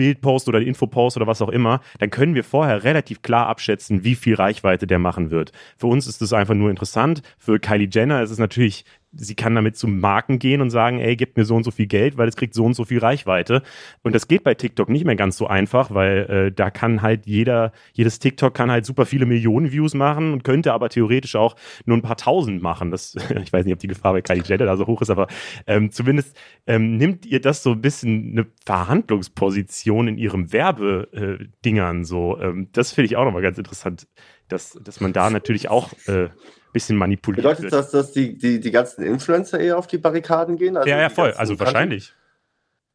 [0.00, 4.14] Bildpost oder Infopost oder was auch immer, dann können wir vorher relativ klar abschätzen, wie
[4.14, 5.52] viel Reichweite der machen wird.
[5.76, 7.20] Für uns ist das einfach nur interessant.
[7.36, 11.16] Für Kylie Jenner ist es natürlich sie kann damit zu Marken gehen und sagen, ey,
[11.16, 13.62] gib mir so und so viel Geld, weil es kriegt so und so viel Reichweite.
[14.02, 17.26] Und das geht bei TikTok nicht mehr ganz so einfach, weil äh, da kann halt
[17.26, 21.56] jeder, jedes TikTok kann halt super viele Millionen Views machen und könnte aber theoretisch auch
[21.86, 22.90] nur ein paar tausend machen.
[22.90, 25.26] Das, ich weiß nicht, ob die Gefahr bei Kylie Jenner da so hoch ist, aber
[25.66, 32.38] ähm, zumindest ähm, nimmt ihr das so ein bisschen eine Verhandlungsposition in ihrem Werbedingern so.
[32.40, 34.06] Ähm, das finde ich auch nochmal ganz interessant,
[34.48, 36.28] dass, dass man da natürlich auch äh,
[36.72, 37.72] bisschen manipuliert Bedeutet wird.
[37.72, 40.76] das, dass die, die, die ganzen Influencer eher auf die Barrikaden gehen?
[40.76, 41.32] Also ja, ja, voll.
[41.32, 42.12] Also wahrscheinlich.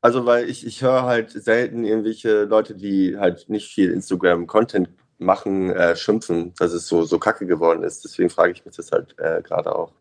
[0.02, 5.72] Also, weil ich, ich höre halt selten irgendwelche Leute, die halt nicht viel Instagram-Content machen,
[5.72, 8.04] äh, schimpfen, dass es so, so kacke geworden ist.
[8.04, 9.94] Deswegen frage ich mich das halt äh, gerade auch.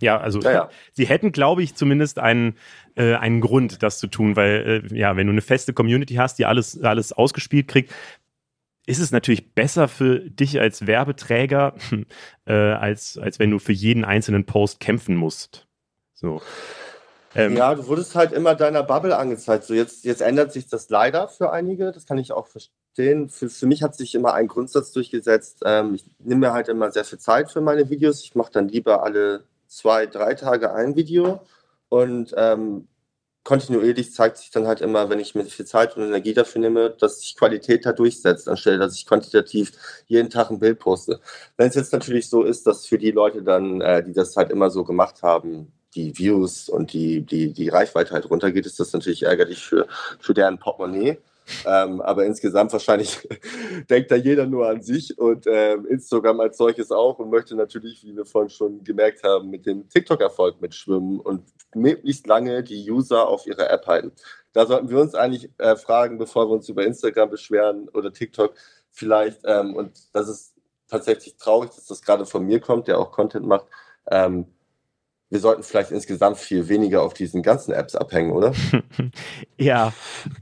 [0.00, 2.56] Ja, also ja, sie hätten, glaube ich, zumindest einen,
[2.96, 6.38] äh, einen Grund, das zu tun, weil äh, ja, wenn du eine feste Community hast,
[6.40, 7.92] die alles, alles ausgespielt kriegt,
[8.86, 11.74] ist es natürlich besser für dich als Werbeträger,
[12.46, 15.66] äh, als, als wenn du für jeden einzelnen Post kämpfen musst.
[16.14, 16.40] So.
[17.34, 19.64] Ähm, ja, du wurdest halt immer deiner Bubble angezeigt.
[19.64, 23.28] So jetzt, jetzt ändert sich das leider für einige, das kann ich auch verstehen.
[23.28, 25.62] Für, für mich hat sich immer ein Grundsatz durchgesetzt.
[25.64, 28.22] Ähm, ich nehme mir halt immer sehr viel Zeit für meine Videos.
[28.22, 31.40] Ich mache dann lieber alle zwei, drei Tage ein Video
[31.88, 32.88] und ähm,
[33.44, 36.90] kontinuierlich zeigt sich dann halt immer, wenn ich mir viel Zeit und Energie dafür nehme,
[36.90, 39.72] dass sich Qualität da durchsetzt, anstelle dass ich quantitativ
[40.06, 41.20] jeden Tag ein Bild poste.
[41.56, 44.50] Wenn es jetzt natürlich so ist, dass für die Leute dann, äh, die das halt
[44.50, 48.92] immer so gemacht haben, die Views und die, die, die Reichweite halt runtergeht, ist das
[48.92, 49.86] natürlich ärgerlich für,
[50.20, 51.18] für deren Portemonnaie.
[51.66, 53.28] Ähm, aber insgesamt wahrscheinlich
[53.90, 58.04] denkt da jeder nur an sich und äh, Instagram als solches auch und möchte natürlich,
[58.04, 61.42] wie wir vorhin schon gemerkt haben, mit dem TikTok-Erfolg mitschwimmen und
[61.74, 64.12] möglichst lange die User auf ihrer App halten.
[64.52, 68.54] Da sollten wir uns eigentlich äh, fragen, bevor wir uns über Instagram beschweren oder TikTok
[68.90, 69.40] vielleicht.
[69.44, 70.54] Ähm, und das ist
[70.88, 73.66] tatsächlich traurig, dass das gerade von mir kommt, der auch Content macht.
[74.10, 74.46] Ähm,
[75.32, 78.52] wir sollten vielleicht insgesamt viel weniger auf diesen ganzen Apps abhängen, oder?
[79.56, 79.94] ja,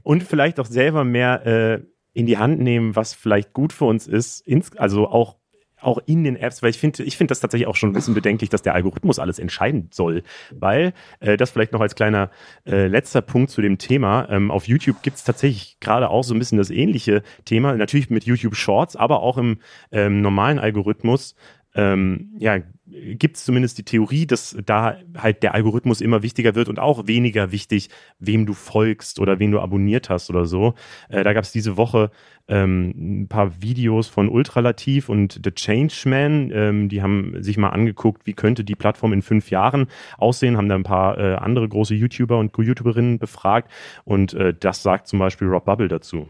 [0.03, 1.79] und vielleicht auch selber mehr äh,
[2.11, 5.37] in die Hand nehmen, was vielleicht gut für uns ist, ins, also auch
[5.79, 8.13] auch in den Apps, weil ich finde, ich finde das tatsächlich auch schon ein bisschen
[8.13, 12.29] bedenklich, dass der Algorithmus alles entscheiden soll, weil äh, das vielleicht noch als kleiner
[12.67, 14.29] äh, letzter Punkt zu dem Thema.
[14.29, 18.11] Ähm, auf YouTube gibt es tatsächlich gerade auch so ein bisschen das ähnliche Thema, natürlich
[18.11, 19.57] mit YouTube Shorts, aber auch im
[19.91, 21.33] ähm, normalen Algorithmus
[21.73, 22.59] ähm, ja,
[22.91, 27.07] gibt es zumindest die Theorie, dass da halt der Algorithmus immer wichtiger wird und auch
[27.07, 30.73] weniger wichtig, wem du folgst oder wen du abonniert hast oder so.
[31.09, 32.11] Äh, da gab es diese Woche
[32.47, 36.51] ähm, ein paar Videos von Ultralativ und The Changeman.
[36.53, 40.69] Ähm, die haben sich mal angeguckt, wie könnte die Plattform in fünf Jahren aussehen, haben
[40.69, 43.71] da ein paar äh, andere große YouTuber und YouTuberinnen befragt
[44.03, 46.29] und äh, das sagt zum Beispiel Rob Bubble dazu.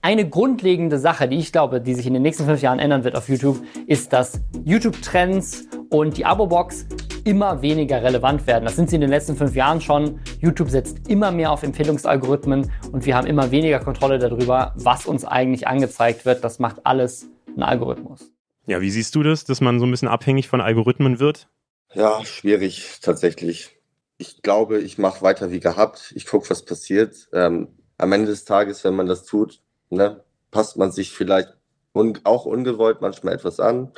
[0.00, 3.16] Eine grundlegende Sache, die ich glaube, die sich in den nächsten fünf Jahren ändern wird
[3.16, 6.86] auf YouTube, ist, dass YouTube-Trends und die Abo-Box
[7.24, 8.64] immer weniger relevant werden.
[8.64, 10.20] Das sind sie in den letzten fünf Jahren schon.
[10.40, 15.24] YouTube setzt immer mehr auf Empfehlungsalgorithmen und wir haben immer weniger Kontrolle darüber, was uns
[15.24, 16.44] eigentlich angezeigt wird.
[16.44, 18.30] Das macht alles ein Algorithmus.
[18.66, 21.48] Ja, wie siehst du das, dass man so ein bisschen abhängig von Algorithmen wird?
[21.92, 23.76] Ja, schwierig tatsächlich.
[24.16, 26.12] Ich glaube, ich mache weiter wie gehabt.
[26.14, 27.28] Ich gucke, was passiert.
[27.32, 31.54] Ähm, am Ende des Tages, wenn man das tut, ne, passt man sich vielleicht
[31.92, 33.92] un auch ungewollt manchmal etwas an.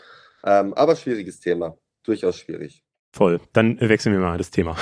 [0.45, 2.83] Ähm, aber schwieriges Thema, durchaus schwierig.
[3.13, 3.41] Voll.
[3.53, 4.77] Dann wechseln wir mal das Thema.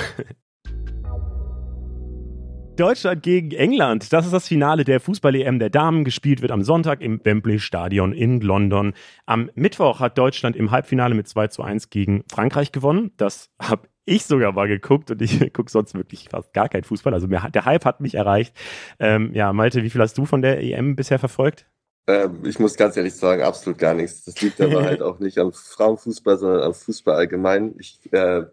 [2.79, 4.13] Deutschland gegen England.
[4.13, 6.05] Das ist das Finale der Fußball-EM der Damen.
[6.05, 8.93] Gespielt wird am Sonntag im Wembley Stadion in London.
[9.25, 13.11] Am Mittwoch hat Deutschland im Halbfinale mit 2 zu 1 gegen Frankreich gewonnen.
[13.17, 17.13] Das habe ich sogar mal geguckt und ich gucke sonst wirklich fast gar kein Fußball.
[17.13, 18.55] Also mir, der Hype hat mich erreicht.
[18.99, 21.65] Ähm, ja, Malte, wie viel hast du von der EM bisher verfolgt?
[22.07, 24.25] Ähm, ich muss ganz ehrlich sagen, absolut gar nichts.
[24.25, 27.75] Das liegt aber halt auch nicht am Frauenfußball, sondern am Fußball allgemein.
[27.79, 28.43] Ich äh,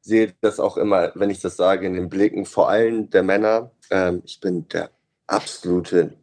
[0.00, 3.70] sehe das auch immer, wenn ich das sage, in den Blicken vor allem der Männer.
[3.90, 4.90] Ähm, ich bin der
[5.26, 6.14] absolute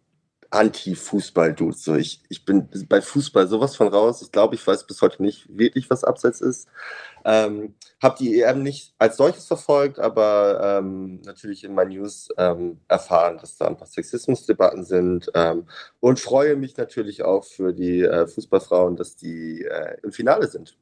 [0.55, 1.75] Anti-Fußball-Dude.
[1.75, 4.21] So, ich, ich bin bei Fußball sowas von raus.
[4.21, 6.67] Ich glaube, ich weiß bis heute nicht wirklich, was Abseits ist.
[7.25, 12.79] Ähm, habe die EM nicht als solches verfolgt, aber ähm, natürlich in meinen News ähm,
[12.87, 15.65] erfahren, dass da ein paar Sexismusdebatten sind ähm,
[15.99, 20.77] und freue mich natürlich auch für die äh, Fußballfrauen, dass die äh, im Finale sind.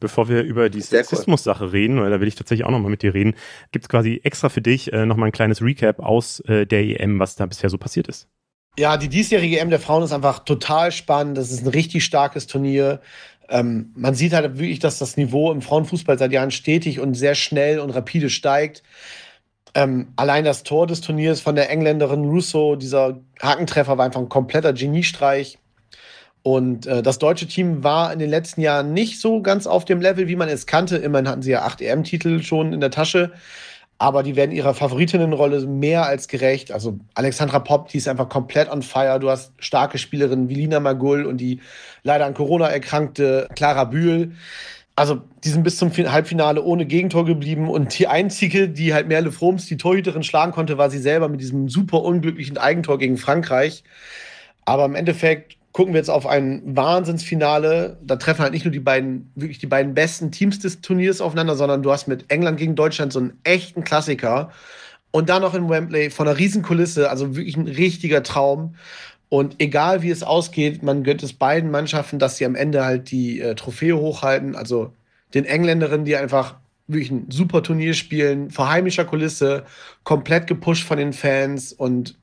[0.00, 3.14] Bevor wir über die Sexismus-Sache reden, weil da will ich tatsächlich auch nochmal mit dir
[3.14, 3.36] reden,
[3.70, 7.20] gibt es quasi extra für dich äh, nochmal ein kleines Recap aus äh, der EM,
[7.20, 8.28] was da bisher so passiert ist.
[8.78, 11.36] Ja, die diesjährige EM der Frauen ist einfach total spannend.
[11.36, 13.00] Das ist ein richtig starkes Turnier.
[13.50, 17.34] Ähm, man sieht halt wirklich, dass das Niveau im Frauenfußball seit Jahren stetig und sehr
[17.34, 18.82] schnell und rapide steigt.
[19.74, 24.30] Ähm, allein das Tor des Turniers von der Engländerin Russo, dieser Hakentreffer war einfach ein
[24.30, 25.58] kompletter Geniestreich.
[26.42, 30.00] Und äh, das deutsche Team war in den letzten Jahren nicht so ganz auf dem
[30.00, 30.96] Level, wie man es kannte.
[30.96, 33.32] Immerhin hatten sie ja acht EM-Titel schon in der Tasche
[34.02, 36.72] aber die werden ihrer Favoritinnenrolle mehr als gerecht.
[36.72, 39.20] Also Alexandra Popp, die ist einfach komplett on fire.
[39.20, 41.60] Du hast starke Spielerinnen wie Lina Magul und die
[42.02, 44.32] leider an Corona erkrankte Clara Bühl.
[44.96, 49.30] Also die sind bis zum Halbfinale ohne Gegentor geblieben und die einzige, die halt Merle
[49.30, 53.84] Froms, die Torhüterin, schlagen konnte, war sie selber mit diesem super unglücklichen Eigentor gegen Frankreich.
[54.64, 57.98] Aber im Endeffekt gucken wir jetzt auf ein Wahnsinnsfinale.
[58.02, 61.56] Da treffen halt nicht nur die beiden, wirklich die beiden besten Teams des Turniers aufeinander,
[61.56, 64.50] sondern du hast mit England gegen Deutschland so einen echten Klassiker.
[65.10, 68.76] Und dann noch in Wembley von einer Riesenkulisse, also wirklich ein richtiger Traum.
[69.28, 73.10] Und egal wie es ausgeht, man gönnt es beiden Mannschaften, dass sie am Ende halt
[73.10, 74.54] die äh, Trophäe hochhalten.
[74.56, 74.92] Also
[75.32, 76.56] den Engländerinnen, die einfach
[76.86, 79.64] wirklich ein super Turnier spielen, vor heimischer Kulisse,
[80.04, 82.18] komplett gepusht von den Fans und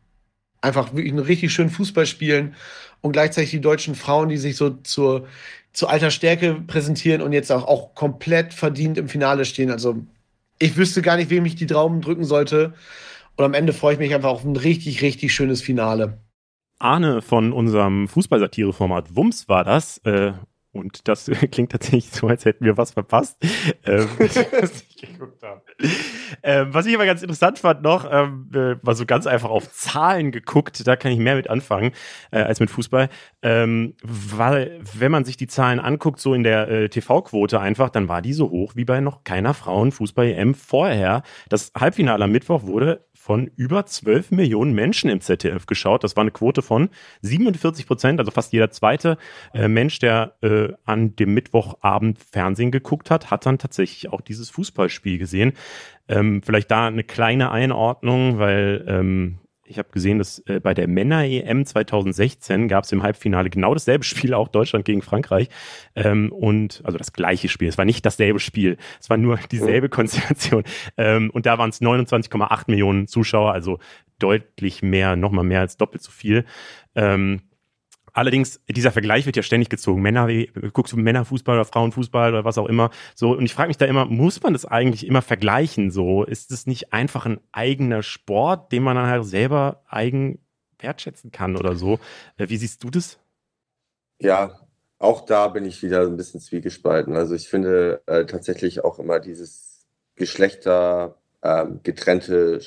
[0.62, 2.56] einfach wirklich einen richtig schönen Fußball spielen
[3.02, 5.28] und gleichzeitig die deutschen Frauen, die sich so zur,
[5.74, 9.72] zur alter Stärke präsentieren und jetzt auch, auch komplett verdient im Finale stehen.
[9.72, 9.98] Also
[10.60, 12.74] ich wüsste gar nicht, wem ich die Daumen drücken sollte.
[13.38, 16.20] Und am Ende freue ich mich einfach auf ein richtig, richtig schönes Finale.
[16.80, 20.00] Arne von unserem Fußballsatire-Format Wumms war das.
[20.00, 20.34] Äh,
[20.72, 23.38] und das klingt tatsächlich so, als hätten wir was verpasst.
[23.86, 25.08] Ähm, was, ich
[26.44, 29.72] ähm, was ich aber ganz interessant fand noch, ähm, äh, war so ganz einfach auf
[29.72, 31.92] Zahlen geguckt, da kann ich mehr mit anfangen
[32.32, 33.10] äh, als mit Fußball.
[33.42, 38.08] Ähm, weil, wenn man sich die Zahlen anguckt, so in der äh, TV-Quote einfach, dann
[38.08, 41.24] war die so hoch wie bei noch keiner Frauen-Fußball-EM vorher.
[41.50, 46.04] Das Halbfinale am Mittwoch wurde von über 12 Millionen Menschen im ZDF geschaut.
[46.04, 46.90] Das war eine Quote von
[47.22, 49.18] 47 Prozent, also fast jeder zweite
[49.54, 54.50] äh, Mensch, der äh, an dem Mittwochabend Fernsehen geguckt hat, hat dann tatsächlich auch dieses
[54.50, 55.54] Fußballspiel gesehen.
[56.08, 60.88] Ähm, vielleicht da eine kleine Einordnung, weil ähm, ich habe gesehen, dass äh, bei der
[60.88, 65.48] Männer-EM 2016 gab es im Halbfinale genau dasselbe Spiel, auch Deutschland gegen Frankreich.
[65.96, 67.70] Ähm, und also das gleiche Spiel.
[67.70, 68.78] Es war nicht dasselbe Spiel.
[69.00, 69.92] Es war nur dieselbe mhm.
[69.92, 70.64] Konstellation.
[70.98, 73.80] Ähm, und da waren es 29,8 Millionen Zuschauer, also
[74.18, 76.46] deutlich mehr, nochmal mehr als doppelt so viel.
[76.96, 77.42] Ähm,
[78.14, 80.02] Allerdings, dieser Vergleich wird ja ständig gezogen.
[80.02, 80.28] Männer,
[80.74, 82.90] guckst du Männerfußball oder Frauenfußball oder was auch immer.
[83.16, 85.92] So, und ich frage mich da immer, muss man das eigentlich immer vergleichen?
[85.92, 90.40] So, ist das nicht einfach ein eigener Sport, den man dann halt selber eigen
[90.80, 92.00] wertschätzen kann oder so?
[92.38, 93.20] Äh, wie siehst du das?
[94.20, 94.60] Ja,
[94.98, 97.16] auch da bin ich wieder ein bisschen zwiegespalten.
[97.16, 102.60] Also ich finde äh, tatsächlich auch immer dieses Geschlechter ähm, getrennte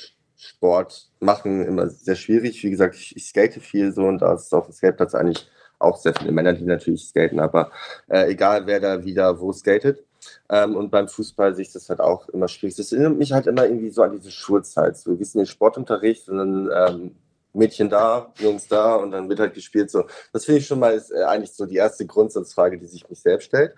[0.43, 2.63] Sport machen immer sehr schwierig.
[2.63, 5.97] Wie gesagt, ich, ich skate viel so und da ist auf dem Skateplatz eigentlich auch
[5.97, 7.71] sehr viele Männer, die natürlich skaten, aber
[8.07, 10.03] äh, egal wer da wieder wo skatet.
[10.49, 12.75] Ähm, und beim Fußball sehe ich das halt auch immer schwierig.
[12.77, 14.97] Das erinnert mich halt immer irgendwie so an diese Schulzeit.
[14.97, 17.15] So, wir gehst in den Sportunterricht und dann ähm,
[17.53, 19.91] Mädchen da, Jungs da und dann wird halt gespielt.
[19.91, 23.09] So, das finde ich schon mal ist, äh, eigentlich so die erste Grundsatzfrage, die sich
[23.09, 23.75] mich selbst stellt.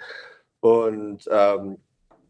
[0.59, 1.77] Und ähm,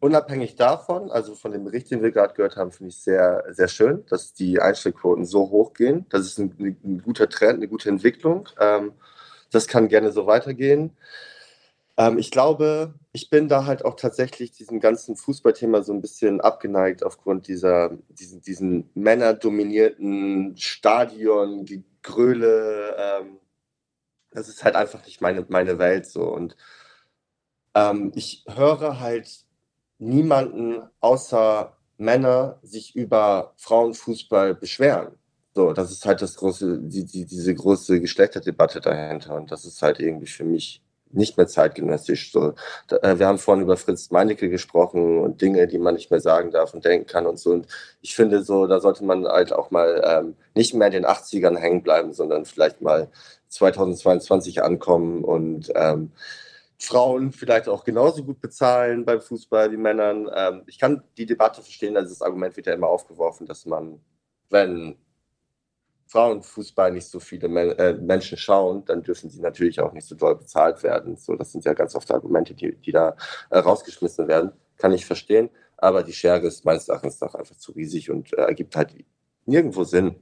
[0.00, 3.68] unabhängig davon, also von dem Bericht, den wir gerade gehört haben, finde ich sehr, sehr
[3.68, 6.06] schön, dass die Einstellquoten so hoch gehen.
[6.10, 8.48] Das ist ein, ein guter Trend, eine gute Entwicklung.
[8.60, 8.92] Ähm,
[9.50, 10.96] das kann gerne so weitergehen.
[11.96, 16.40] Ähm, ich glaube, ich bin da halt auch tatsächlich diesem ganzen Fußballthema so ein bisschen
[16.40, 22.96] abgeneigt aufgrund dieser, diesen, diesen männerdominierten Stadion, Gegröle.
[22.98, 23.38] Ähm,
[24.30, 26.24] das ist halt einfach nicht meine, meine Welt so.
[26.24, 26.56] Und
[27.74, 29.45] ähm, ich höre halt
[29.98, 35.12] niemanden außer Männer sich über Frauenfußball beschweren.
[35.54, 39.34] So, das ist halt das große, die, die, diese große Geschlechterdebatte dahinter.
[39.34, 40.82] Und das ist halt irgendwie für mich
[41.12, 42.30] nicht mehr zeitgenössisch.
[42.32, 42.52] So,
[42.88, 46.20] da, äh, wir haben vorhin über Fritz Meinecke gesprochen und Dinge, die man nicht mehr
[46.20, 47.52] sagen darf und denken kann und so.
[47.52, 47.66] Und
[48.02, 51.56] ich finde so, da sollte man halt auch mal ähm, nicht mehr in den 80ern
[51.56, 53.08] hängen bleiben, sondern vielleicht mal
[53.48, 56.12] 2022 ankommen und ähm,
[56.78, 60.28] Frauen vielleicht auch genauso gut bezahlen beim Fußball wie Männern.
[60.34, 64.00] Ähm, ich kann die Debatte verstehen, also das Argument wird ja immer aufgeworfen, dass man,
[64.50, 64.96] wenn
[66.08, 70.14] Frauenfußball nicht so viele Men äh, Menschen schauen, dann dürfen sie natürlich auch nicht so
[70.14, 71.16] doll bezahlt werden.
[71.16, 73.16] So, das sind ja ganz oft Argumente, die, die da
[73.50, 74.52] äh, rausgeschmissen werden.
[74.76, 75.50] Kann ich verstehen.
[75.78, 78.94] Aber die Schere ist meines Erachtens doch einfach zu riesig und äh, ergibt halt
[79.46, 80.16] nirgendwo Sinn.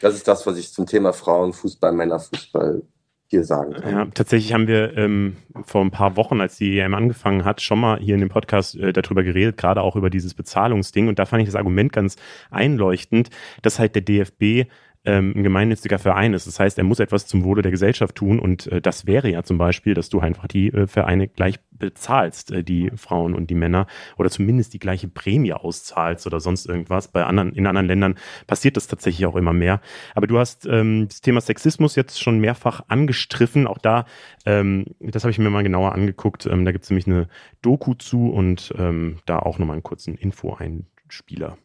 [0.00, 2.82] Das ist das, was ich zum Thema Frauenfußball, Männerfußball
[3.30, 3.92] hier sagen kann.
[3.92, 7.78] Ja, tatsächlich haben wir ähm, vor ein paar Wochen, als die EM angefangen hat, schon
[7.78, 11.08] mal hier in dem Podcast äh, darüber geredet, gerade auch über dieses Bezahlungsding.
[11.08, 12.16] Und da fand ich das Argument ganz
[12.50, 13.28] einleuchtend,
[13.62, 14.70] dass halt der DFB
[15.04, 16.46] ähm, ein gemeinnütziger Verein ist.
[16.46, 19.42] Das heißt, er muss etwas zum Wohle der Gesellschaft tun und äh, das wäre ja
[19.42, 23.54] zum Beispiel, dass du einfach die äh, Vereine gleich bezahlst, äh, die Frauen und die
[23.54, 27.08] Männer oder zumindest die gleiche Prämie auszahlst oder sonst irgendwas.
[27.08, 28.14] Bei anderen, in anderen Ländern
[28.46, 29.80] passiert das tatsächlich auch immer mehr.
[30.14, 33.66] Aber du hast ähm, das Thema Sexismus jetzt schon mehrfach angestriffen.
[33.66, 34.04] Auch da,
[34.44, 36.46] ähm, das habe ich mir mal genauer angeguckt.
[36.46, 37.28] Ähm, da gibt es nämlich eine
[37.62, 41.58] Doku zu und ähm, da auch nochmal einen kurzen Info-Einspieler.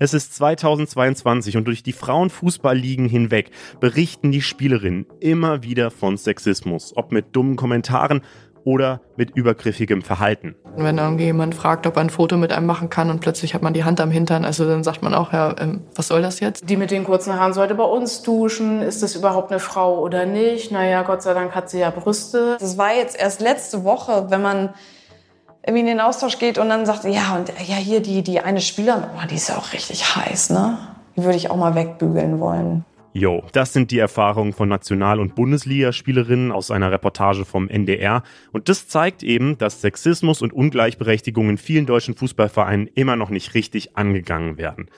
[0.00, 6.92] Es ist 2022 und durch die Frauenfußballligen hinweg berichten die Spielerinnen immer wieder von Sexismus,
[6.96, 8.22] ob mit dummen Kommentaren
[8.62, 10.54] oder mit übergriffigem Verhalten.
[10.76, 13.62] Wenn irgendwie jemand fragt, ob er ein Foto mit einem machen kann und plötzlich hat
[13.62, 16.38] man die Hand am Hintern, also dann sagt man auch, ja, ähm, was soll das
[16.38, 16.70] jetzt?
[16.70, 18.82] Die mit den kurzen Haaren sollte bei uns duschen.
[18.82, 20.70] Ist das überhaupt eine Frau oder nicht?
[20.70, 22.56] Naja, Gott sei Dank hat sie ja Brüste.
[22.60, 24.74] Das war jetzt erst letzte Woche, wenn man
[25.68, 28.62] irgendwie in den Austausch geht und dann sagt, ja, und ja, hier die, die eine
[28.62, 30.78] Spielerin, oh, die ist ja auch richtig heiß, ne?
[31.14, 32.86] Die würde ich auch mal wegbügeln wollen.
[33.12, 38.22] Jo, das sind die Erfahrungen von National- und Bundesligaspielerinnen aus einer Reportage vom NDR.
[38.52, 43.52] Und das zeigt eben, dass Sexismus und Ungleichberechtigung in vielen deutschen Fußballvereinen immer noch nicht
[43.52, 44.88] richtig angegangen werden.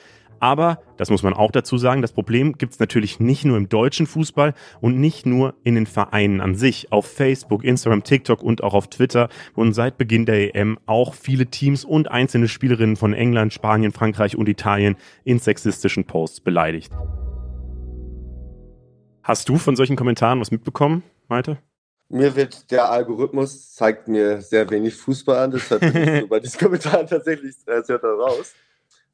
[0.41, 3.69] Aber, das muss man auch dazu sagen, das Problem gibt es natürlich nicht nur im
[3.69, 6.91] deutschen Fußball und nicht nur in den Vereinen an sich.
[6.91, 11.47] Auf Facebook, Instagram, TikTok und auch auf Twitter wurden seit Beginn der EM auch viele
[11.47, 16.91] Teams und einzelne Spielerinnen von England, Spanien, Frankreich und Italien in sexistischen Posts beleidigt.
[19.23, 21.59] Hast du von solchen Kommentaren was mitbekommen, Malte?
[22.09, 26.59] Mir wird der Algorithmus zeigt mir sehr wenig Fußball an, deshalb bin ich bei diesen
[26.59, 28.55] Kommentaren tatsächlich äh, sehr da raus.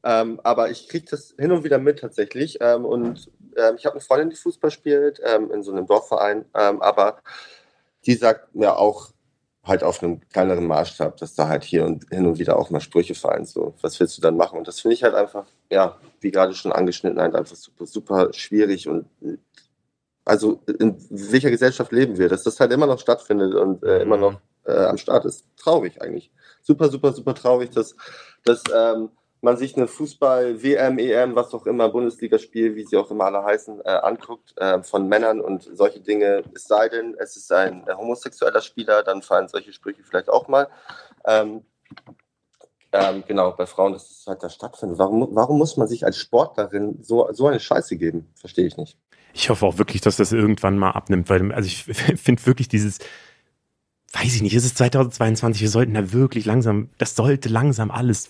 [0.06, 2.58] Ähm, aber ich kriege das hin und wieder mit tatsächlich.
[2.60, 6.44] Ähm, und ähm, ich habe eine Freundin, die Fußball spielt, ähm, in so einem Dorfverein.
[6.54, 7.18] Ähm, aber
[8.06, 9.10] die sagt mir auch
[9.64, 12.80] halt auf einem kleineren Maßstab, dass da halt hier und hin und wieder auch mal
[12.80, 13.46] Sprüche fallen.
[13.46, 14.56] So, was willst du dann machen?
[14.56, 18.32] Und das finde ich halt einfach, ja, wie gerade schon angeschnitten, halt einfach super, super
[18.32, 19.06] schwierig und
[20.24, 24.16] also in welcher Gesellschaft leben wir, dass das halt immer noch stattfindet und äh, immer
[24.16, 25.46] noch äh, am Start ist.
[25.56, 26.30] Traurig eigentlich.
[26.62, 27.96] Super, super, super traurig, dass,
[28.44, 29.10] dass ähm,
[29.46, 33.44] man sich eine Fußball, WM, EM, was auch immer, Bundesligaspiel, wie sie auch immer alle
[33.44, 37.86] heißen, äh, anguckt, äh, von Männern und solche Dinge, es sei denn, es ist ein
[37.86, 40.68] äh, homosexueller Spieler, dann fallen solche Sprüche vielleicht auch mal.
[41.24, 41.64] Ähm,
[42.90, 44.98] ähm, genau, bei Frauen, dass es halt da stattfindet.
[44.98, 48.28] Warum, warum muss man sich als Sportlerin so, so eine Scheiße geben?
[48.34, 48.98] Verstehe ich nicht.
[49.32, 52.98] Ich hoffe auch wirklich, dass das irgendwann mal abnimmt, weil also ich finde wirklich dieses,
[54.12, 58.28] weiß ich nicht, es ist 2022, wir sollten da wirklich langsam, das sollte langsam alles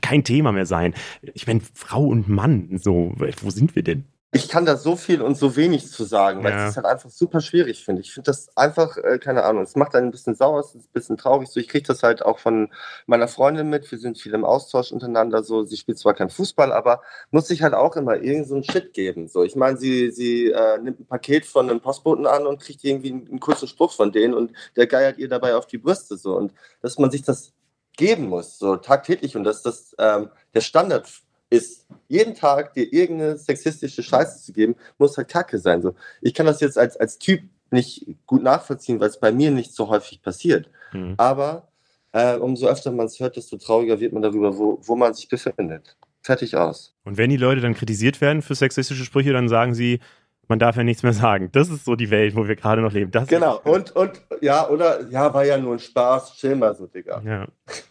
[0.00, 0.94] kein Thema mehr sein.
[1.34, 4.04] Ich meine, Frau und Mann, so, wo sind wir denn?
[4.36, 6.64] Ich kann da so viel und so wenig zu sagen, weil ja.
[6.64, 8.08] es ist halt einfach super schwierig, finde ich.
[8.08, 10.88] Ich finde das einfach, äh, keine Ahnung, es macht einen ein bisschen sauer, es ist
[10.88, 11.46] ein bisschen traurig.
[11.48, 12.72] So, ich kriege das halt auch von
[13.06, 13.88] meiner Freundin mit.
[13.92, 15.44] Wir sind viel im Austausch untereinander.
[15.44, 18.92] So, sie spielt zwar kein Fußball, aber muss sich halt auch immer irgend so Shit
[18.92, 19.28] geben.
[19.28, 22.82] So, ich meine, sie, sie äh, nimmt ein Paket von einem Postboten an und kriegt
[22.82, 26.16] irgendwie einen, einen kurzen Spruch von denen und der geiert ihr dabei auf die Brüste.
[26.16, 26.52] So, und
[26.82, 27.52] dass man sich das
[27.96, 31.08] geben muss, so tagtäglich und dass das ähm, der Standard
[31.50, 35.82] ist, jeden Tag dir irgendeine sexistische Scheiße zu geben, muss halt Kacke sein.
[35.82, 35.94] So.
[36.20, 39.74] Ich kann das jetzt als, als Typ nicht gut nachvollziehen, weil es bei mir nicht
[39.74, 40.68] so häufig passiert.
[40.92, 41.14] Mhm.
[41.16, 41.68] Aber
[42.12, 45.28] äh, umso öfter man es hört, desto trauriger wird man darüber, wo, wo man sich
[45.28, 45.96] befindet.
[46.22, 46.94] Fertig aus.
[47.04, 50.00] Und wenn die Leute dann kritisiert werden für sexistische Sprüche, dann sagen sie,
[50.48, 51.50] man darf ja nichts mehr sagen.
[51.52, 53.10] Das ist so die Welt, wo wir gerade noch leben.
[53.10, 56.86] Das genau, und, und ja, oder ja, war ja nur ein Spaß, chill mal so,
[56.86, 57.22] Digga.
[57.24, 57.46] Ja.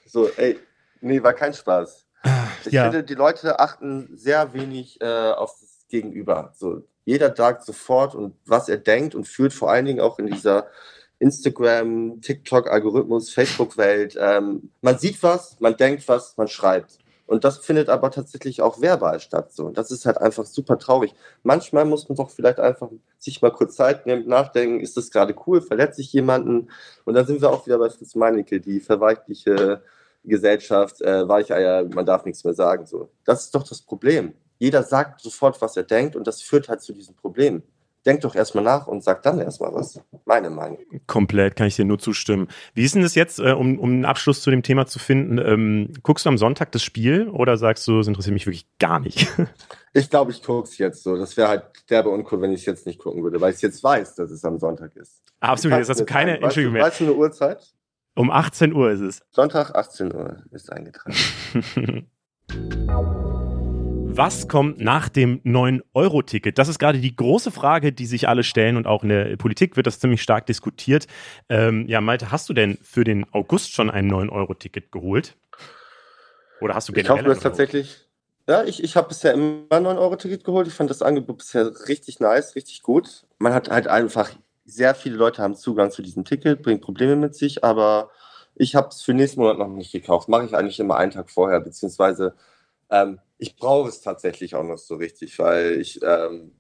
[0.06, 0.60] So, ey,
[1.02, 2.08] nee, war kein Spaß.
[2.66, 2.84] Ich ja.
[2.84, 6.54] finde, die Leute achten sehr wenig äh, auf das Gegenüber.
[6.56, 10.28] So, jeder sagt sofort und was er denkt und fühlt, vor allen Dingen auch in
[10.28, 10.68] dieser
[11.20, 14.18] Instagram, TikTok, Algorithmus, Facebook-Welt.
[14.20, 17.00] Ähm, man sieht was, man denkt was, man schreibt.
[17.26, 19.54] Und das findet aber tatsächlich auch verbal statt.
[19.54, 19.66] So.
[19.66, 21.14] Und das ist halt einfach super traurig.
[21.42, 25.34] Manchmal muss man doch vielleicht einfach sich mal kurz Zeit nehmen, nachdenken, ist das gerade
[25.48, 26.70] cool, verletze ich jemanden?
[27.06, 29.82] Und dann sind wir auch wieder bei Fritz Meinecke, die verweichliche
[30.26, 32.86] Gesellschaft, äh, Weicheier, man darf nichts mehr sagen.
[32.86, 33.10] So.
[33.26, 34.34] Das ist doch das Problem.
[34.60, 37.64] Jeder sagt sofort, was er denkt und das führt halt zu diesem Problem.
[38.06, 40.00] Denk doch erstmal nach und sag dann erstmal was.
[40.26, 40.80] Meine Meinung.
[41.08, 42.48] Komplett, kann ich dir nur zustimmen.
[42.74, 45.38] Wie ist denn das jetzt, äh, um, um einen Abschluss zu dem Thema zu finden?
[45.38, 49.00] Ähm, guckst du am Sonntag das Spiel oder sagst du, es interessiert mich wirklich gar
[49.00, 49.28] nicht?
[49.96, 51.16] Ich glaube, ich gucke es jetzt so.
[51.16, 53.84] Das wäre halt derbe uncool, wenn ich es jetzt nicht gucken würde, weil ich jetzt
[53.84, 55.22] weiß, dass es am Sonntag ist.
[55.40, 56.84] Absolut, jetzt hast du keine weißt Entschuldigung mehr.
[56.84, 57.74] Weißt du eine Uhrzeit?
[58.16, 59.22] Um 18 Uhr ist es.
[59.30, 62.08] Sonntag 18 Uhr ist eingetragen.
[64.16, 66.60] Was kommt nach dem 9-Euro-Ticket?
[66.60, 69.76] Das ist gerade die große Frage, die sich alle stellen und auch in der Politik
[69.76, 71.08] wird das ziemlich stark diskutiert.
[71.50, 75.36] Ähm, ja, Malte, hast du denn für den August schon ein 9-Euro-Ticket geholt?
[76.62, 78.02] Oder hast du Ich generell kaufe mir das tatsächlich.
[78.48, 80.68] Ja, ich, ich habe bisher immer ein 9-Euro-Ticket geholt.
[80.68, 83.26] Ich fand das Angebot bisher richtig nice, richtig gut.
[83.40, 84.30] Man hat halt einfach,
[84.64, 88.12] sehr viele Leute haben Zugang zu diesem Ticket, bringt Probleme mit sich, aber
[88.54, 90.30] ich habe es für nächsten Monat noch nicht gekauft.
[90.30, 92.36] Mache ich eigentlich immer einen Tag vorher, beziehungsweise
[92.94, 96.52] ähm, ich brauche es tatsächlich auch noch so richtig, weil ich ähm,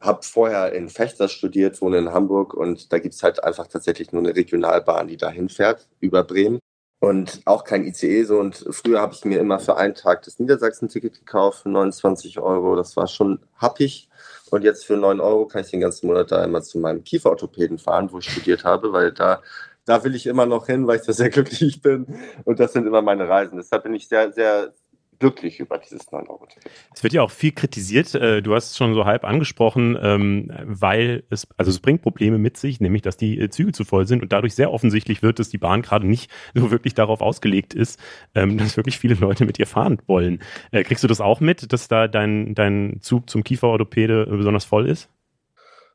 [0.00, 4.12] habe vorher in Fechter studiert, wohne in Hamburg und da gibt es halt einfach tatsächlich
[4.12, 6.60] nur eine Regionalbahn, die dahin fährt, über Bremen.
[7.02, 8.38] Und auch kein ICE so.
[8.38, 12.76] Und früher habe ich mir immer für einen Tag das Niedersachsen-Ticket gekauft für 29 Euro.
[12.76, 14.10] Das war schon happig.
[14.50, 17.78] Und jetzt für 9 Euro kann ich den ganzen Monat da immer zu meinem Kieferorthopäden
[17.78, 19.42] fahren, wo ich studiert habe, weil da,
[19.86, 22.06] da will ich immer noch hin, weil ich da sehr glücklich bin.
[22.44, 23.56] Und das sind immer meine Reisen.
[23.56, 24.74] Deshalb bin ich sehr, sehr
[25.20, 26.72] glücklich über dieses 9-Euro-Ticket.
[26.92, 28.14] Es wird ja auch viel kritisiert.
[28.14, 32.38] äh, Du hast es schon so halb angesprochen, ähm, weil es, also es bringt Probleme
[32.38, 35.38] mit sich, nämlich, dass die äh, Züge zu voll sind und dadurch sehr offensichtlich wird,
[35.38, 38.00] dass die Bahn gerade nicht so wirklich darauf ausgelegt ist,
[38.34, 40.42] ähm, dass wirklich viele Leute mit ihr fahren wollen.
[40.72, 44.88] Äh, Kriegst du das auch mit, dass da dein, dein Zug zum Kieferorthopäde besonders voll
[44.88, 45.08] ist?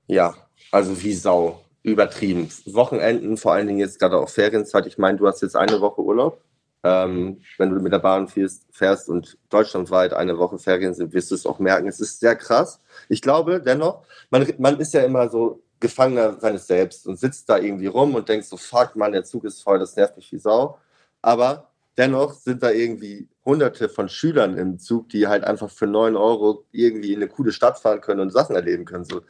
[0.08, 0.36] Ja,
[0.72, 1.62] also wie Sau.
[1.86, 2.50] Übertrieben.
[2.66, 4.88] Wochenenden, vor allen Dingen jetzt gerade auch Ferienzeit.
[4.88, 6.42] Ich meine, du hast jetzt eine Woche Urlaub.
[6.86, 11.36] Ähm, wenn du mit der Bahn fährst, und deutschlandweit eine Woche Ferien sind, wirst du
[11.36, 11.88] es auch merken.
[11.88, 12.80] Es ist sehr krass.
[13.10, 17.58] Ich glaube dennoch, man, man ist ja immer so Gefangener seines Selbst und sitzt da
[17.58, 20.38] irgendwie rum und denkt so, fuck, Mann, der Zug ist voll, das nervt mich wie
[20.38, 20.78] Sau.
[21.24, 26.16] Aber dennoch sind da irgendwie hunderte von Schülern im Zug, die halt einfach für 9
[26.16, 29.06] Euro irgendwie in eine coole Stadt fahren können und Sachen erleben können.
[29.06, 29.22] So,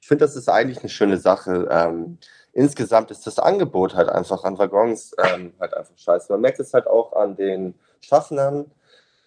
[0.00, 1.68] ich finde, das ist eigentlich eine schöne Sache.
[1.70, 2.18] Ähm,
[2.52, 6.32] insgesamt ist das Angebot halt einfach an Waggons ähm, halt einfach scheiße.
[6.32, 8.70] Man merkt es halt auch an den Schaffnern.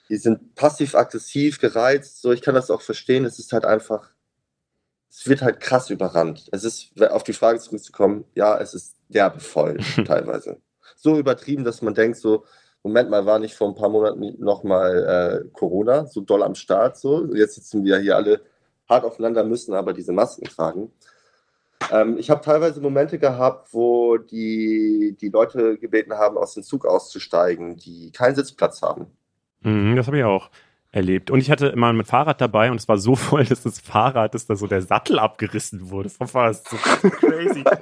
[0.10, 2.22] Die sind passiv-aggressiv gereizt.
[2.22, 3.26] So, ich kann das auch verstehen.
[3.26, 4.12] Es ist halt einfach,
[5.10, 6.48] es wird halt krass überrannt.
[6.52, 10.58] Es ist, auf die Frage zurückzukommen, ja, es ist derbe voll teilweise.
[10.96, 12.46] So übertrieben, dass man denkt so,
[12.84, 16.98] Moment mal, war nicht vor ein paar Monaten nochmal äh, Corona so doll am Start
[16.98, 17.34] so.
[17.34, 18.42] Jetzt sitzen wir hier alle
[18.88, 20.92] hart aufeinander, müssen aber diese Masken tragen.
[21.92, 26.86] Ähm, ich habe teilweise Momente gehabt, wo die, die Leute gebeten haben, aus dem Zug
[26.86, 29.08] auszusteigen, die keinen Sitzplatz haben.
[29.62, 30.50] Mhm, das habe ich auch
[30.96, 31.30] erlebt.
[31.30, 34.34] Und ich hatte immer ein Fahrrad dabei und es war so voll, dass das Fahrrad,
[34.34, 36.10] dass da so der Sattel abgerissen wurde.
[36.18, 37.64] Das war so crazy.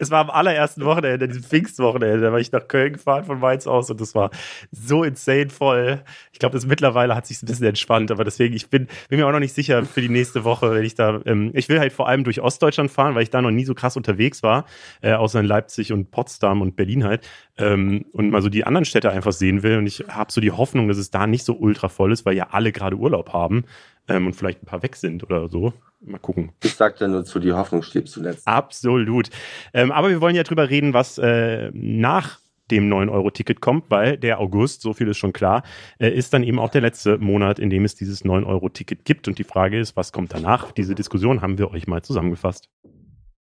[0.00, 3.66] Es war am allerersten Wochenende, diesem Pfingstwochenende, da war ich nach Köln gefahren von Mainz
[3.66, 4.30] aus und das war
[4.70, 6.02] so insane voll.
[6.32, 9.26] Ich glaube, das mittlerweile hat sich ein bisschen entspannt, aber deswegen, ich bin, bin mir
[9.26, 11.92] auch noch nicht sicher für die nächste Woche, wenn ich da, ähm, ich will halt
[11.92, 14.64] vor allem durch Ostdeutschland fahren, weil ich da noch nie so krass unterwegs war,
[15.00, 17.26] äh, außer in Leipzig und Potsdam und Berlin halt,
[17.58, 20.52] ähm, und mal so die anderen Städte einfach sehen will und ich habe so die
[20.52, 23.64] Hoffnung, dass es da nicht so ultra voll ist, weil ja alle gerade Urlaub haben
[24.08, 25.72] ähm, und vielleicht ein paar weg sind oder so.
[26.00, 26.52] Mal gucken.
[26.62, 28.46] Ich sagte nur zu, die Hoffnung stirbt zuletzt.
[28.46, 29.30] Absolut.
[29.74, 32.38] Ähm, aber wir wollen ja drüber reden, was äh, nach
[32.70, 35.62] dem 9-Euro-Ticket kommt, weil der August, so viel ist schon klar,
[35.98, 39.26] äh, ist dann eben auch der letzte Monat, in dem es dieses 9-Euro-Ticket gibt.
[39.26, 40.72] Und die Frage ist, was kommt danach?
[40.72, 42.68] Diese Diskussion haben wir euch mal zusammengefasst.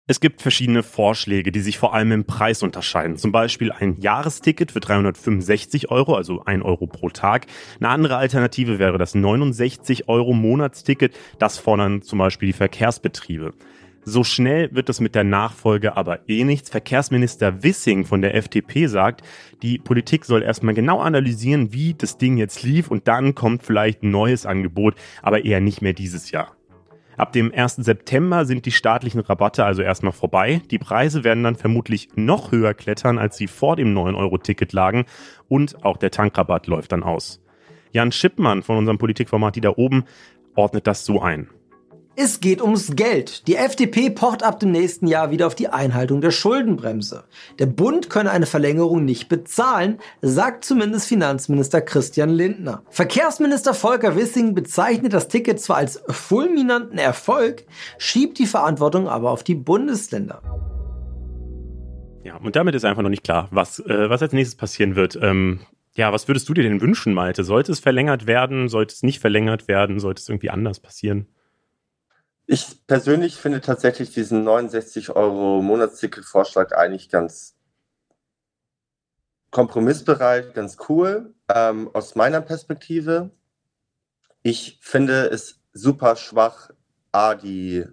[0.08, 3.16] Es gibt verschiedene Vorschläge, die sich vor allem im Preis unterscheiden.
[3.16, 7.46] Zum Beispiel ein Jahresticket für 365 Euro, also 1 Euro pro Tag.
[7.78, 11.16] Eine andere Alternative wäre das 69 Euro Monatsticket.
[11.38, 13.52] Das fordern zum Beispiel die Verkehrsbetriebe.
[14.04, 16.68] So schnell wird es mit der Nachfolge aber eh nichts.
[16.68, 19.22] Verkehrsminister Wissing von der FDP sagt,
[19.62, 24.02] die Politik soll erstmal genau analysieren, wie das Ding jetzt lief und dann kommt vielleicht
[24.02, 26.56] ein neues Angebot, aber eher nicht mehr dieses Jahr.
[27.16, 27.76] Ab dem 1.
[27.76, 30.62] September sind die staatlichen Rabatte also erstmal vorbei.
[30.70, 35.04] Die Preise werden dann vermutlich noch höher klettern, als sie vor dem 9-Euro-Ticket lagen.
[35.48, 37.42] Und auch der Tankrabatt läuft dann aus.
[37.92, 40.04] Jan Schippmann von unserem Politikformat Die da oben
[40.54, 41.48] ordnet das so ein.
[42.14, 43.46] Es geht ums Geld.
[43.46, 47.24] Die FDP pocht ab dem nächsten Jahr wieder auf die Einhaltung der Schuldenbremse.
[47.58, 52.82] Der Bund könne eine Verlängerung nicht bezahlen, sagt zumindest Finanzminister Christian Lindner.
[52.90, 57.64] Verkehrsminister Volker Wissing bezeichnet das Ticket zwar als fulminanten Erfolg,
[57.96, 60.42] schiebt die Verantwortung aber auf die Bundesländer.
[62.24, 65.18] Ja, und damit ist einfach noch nicht klar, was, äh, was als nächstes passieren wird.
[65.22, 65.60] Ähm,
[65.94, 67.42] ja, was würdest du dir denn wünschen, Malte?
[67.42, 68.68] Sollte es verlängert werden?
[68.68, 69.98] Sollte es nicht verlängert werden?
[69.98, 71.26] Sollte es irgendwie anders passieren?
[72.46, 77.56] Ich persönlich finde tatsächlich diesen 69 Euro Monatsticket-Vorschlag eigentlich ganz
[79.50, 83.30] kompromissbereit, ganz cool ähm, aus meiner Perspektive.
[84.42, 86.70] Ich finde es super schwach,
[87.12, 87.84] A, die,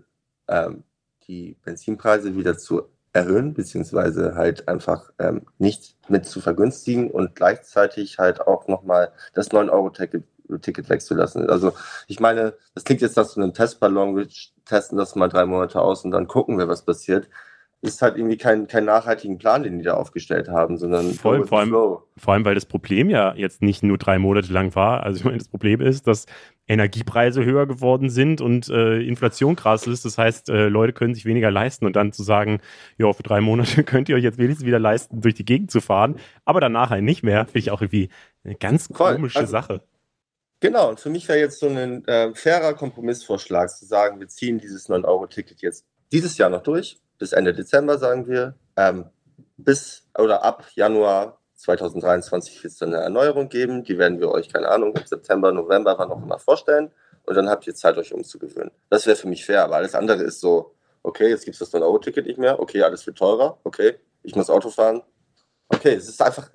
[0.48, 0.84] ähm,
[1.28, 8.18] die Benzinpreise wieder zu erhöhen, beziehungsweise halt einfach ähm, nicht mit zu vergünstigen und gleichzeitig
[8.18, 10.24] halt auch nochmal das 9-Euro-Ticket
[10.62, 11.50] Ticket wegzulassen.
[11.50, 11.74] Also
[12.08, 14.28] ich meine, das klingt jetzt nach so einem Testballon, wir
[14.66, 17.30] testen das mal drei Monate aus und dann gucken wir, was passiert
[17.82, 21.60] ist halt irgendwie kein, kein nachhaltigen Plan, den die da aufgestellt haben, sondern Voll, vor,
[21.60, 25.04] allem, vor allem, weil das Problem ja jetzt nicht nur drei Monate lang war.
[25.04, 26.26] Also ich meine, das Problem ist, dass
[26.68, 30.04] Energiepreise höher geworden sind und äh, Inflation krass ist.
[30.04, 32.60] Das heißt, äh, Leute können sich weniger leisten und dann zu sagen,
[32.98, 35.80] ja, für drei Monate könnt ihr euch jetzt wenigstens wieder leisten, durch die Gegend zu
[35.80, 38.10] fahren, aber danach halt nicht mehr, finde ich auch irgendwie
[38.44, 39.82] eine ganz komische also, Sache.
[40.62, 44.60] Genau, und für mich wäre jetzt so ein äh, fairer Kompromissvorschlag zu sagen, wir ziehen
[44.60, 48.56] dieses 9-Euro-Ticket jetzt dieses Jahr noch durch bis Ende Dezember, sagen wir.
[48.76, 49.06] Ähm,
[49.58, 53.84] bis oder ab Januar 2023 wird es dann eine Erneuerung geben.
[53.84, 56.92] Die werden wir euch, keine Ahnung, im September, November, wann auch immer vorstellen.
[57.24, 58.72] Und dann habt ihr Zeit, euch umzugewöhnen.
[58.90, 61.74] Das wäre für mich fair, aber alles andere ist so, okay, jetzt gibt es das
[61.74, 62.60] 9-Euro-Ticket nicht mehr.
[62.60, 63.60] Okay, alles wird teurer.
[63.64, 65.04] Okay, ich muss Auto fahren.
[65.68, 66.50] Okay, es ist einfach,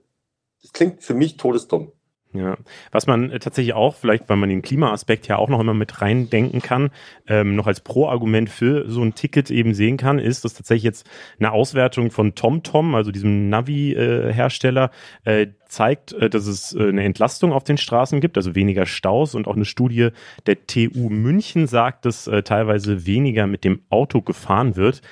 [0.63, 1.93] es klingt für mich todesdumm.
[2.35, 2.57] Ja,
[2.91, 6.03] was man äh, tatsächlich auch, vielleicht weil man den Klimaaspekt ja auch noch immer mit
[6.03, 6.91] reindenken kann,
[7.29, 11.09] ähm, noch als Pro-Argument für so ein Ticket eben sehen kann, ist, dass tatsächlich jetzt
[11.39, 14.91] eine Auswertung von TomTom, also diesem Navi-Hersteller,
[15.23, 19.35] äh, zeigt, äh, dass es äh, eine Entlastung auf den Straßen gibt, also weniger Staus
[19.35, 20.09] und auch eine Studie
[20.47, 25.03] der TU München sagt, dass äh, teilweise weniger mit dem Auto gefahren wird.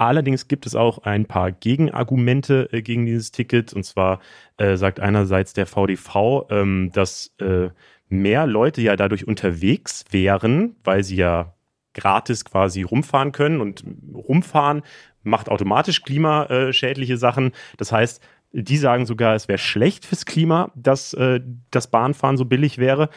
[0.00, 3.74] Allerdings gibt es auch ein paar Gegenargumente äh, gegen dieses Ticket.
[3.74, 4.20] Und zwar
[4.56, 7.68] äh, sagt einerseits der VDV, ähm, dass äh,
[8.08, 11.52] mehr Leute ja dadurch unterwegs wären, weil sie ja
[11.92, 13.60] gratis quasi rumfahren können.
[13.60, 13.84] Und
[14.14, 14.84] rumfahren
[15.22, 17.52] macht automatisch klimaschädliche Sachen.
[17.76, 18.22] Das heißt,
[18.52, 21.40] die sagen sogar, es wäre schlecht fürs Klima, dass äh,
[21.70, 23.10] das Bahnfahren so billig wäre.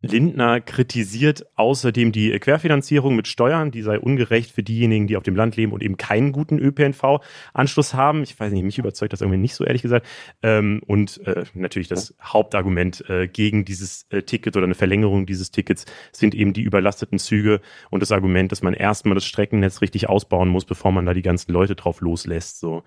[0.00, 5.34] Lindner kritisiert außerdem die Querfinanzierung mit Steuern, die sei ungerecht für diejenigen, die auf dem
[5.34, 8.22] Land leben und eben keinen guten ÖPNV-Anschluss haben.
[8.22, 10.06] Ich weiß nicht, mich überzeugt das irgendwie nicht so ehrlich gesagt.
[10.42, 15.50] Ähm, und äh, natürlich das Hauptargument äh, gegen dieses äh, Ticket oder eine Verlängerung dieses
[15.50, 20.08] Tickets sind eben die überlasteten Züge und das Argument, dass man erstmal das Streckennetz richtig
[20.08, 22.60] ausbauen muss, bevor man da die ganzen Leute drauf loslässt.
[22.60, 22.84] So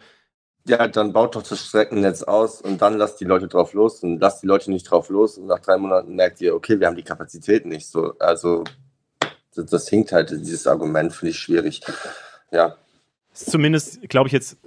[0.65, 4.19] ja, dann baut doch das Streckennetz aus und dann lasst die Leute drauf los und
[4.19, 6.95] lasst die Leute nicht drauf los und nach drei Monaten merkt ihr, okay, wir haben
[6.95, 8.13] die Kapazität nicht so.
[8.19, 8.63] Also
[9.55, 11.81] das, das hinkt halt, dieses Argument finde ich schwierig.
[12.51, 12.77] Ja.
[13.33, 14.57] Zumindest, glaube ich, jetzt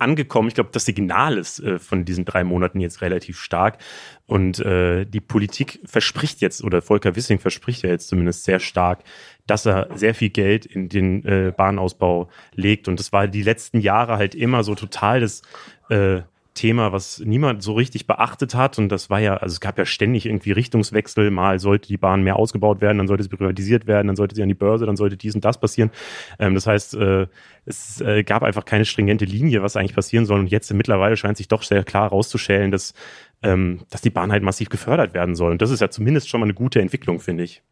[0.00, 0.48] angekommen.
[0.48, 3.78] Ich glaube, das Signal ist äh, von diesen drei Monaten jetzt relativ stark.
[4.26, 9.00] Und äh, die Politik verspricht jetzt, oder Volker Wissing verspricht ja jetzt zumindest sehr stark,
[9.46, 12.88] dass er sehr viel Geld in den äh, Bahnausbau legt.
[12.88, 15.42] Und das war die letzten Jahre halt immer so total das
[15.88, 16.20] äh,
[16.58, 18.78] Thema, was niemand so richtig beachtet hat.
[18.78, 21.30] Und das war ja, also es gab ja ständig irgendwie Richtungswechsel.
[21.30, 24.42] Mal sollte die Bahn mehr ausgebaut werden, dann sollte sie privatisiert werden, dann sollte sie
[24.42, 25.90] an die Börse, dann sollte dies und das passieren.
[26.38, 27.26] Ähm, das heißt, äh,
[27.64, 30.40] es äh, gab einfach keine stringente Linie, was eigentlich passieren soll.
[30.40, 32.94] Und jetzt mittlerweile scheint sich doch sehr klar herauszustellen, dass,
[33.42, 35.52] ähm, dass die Bahn halt massiv gefördert werden soll.
[35.52, 37.62] Und das ist ja zumindest schon mal eine gute Entwicklung, finde ich.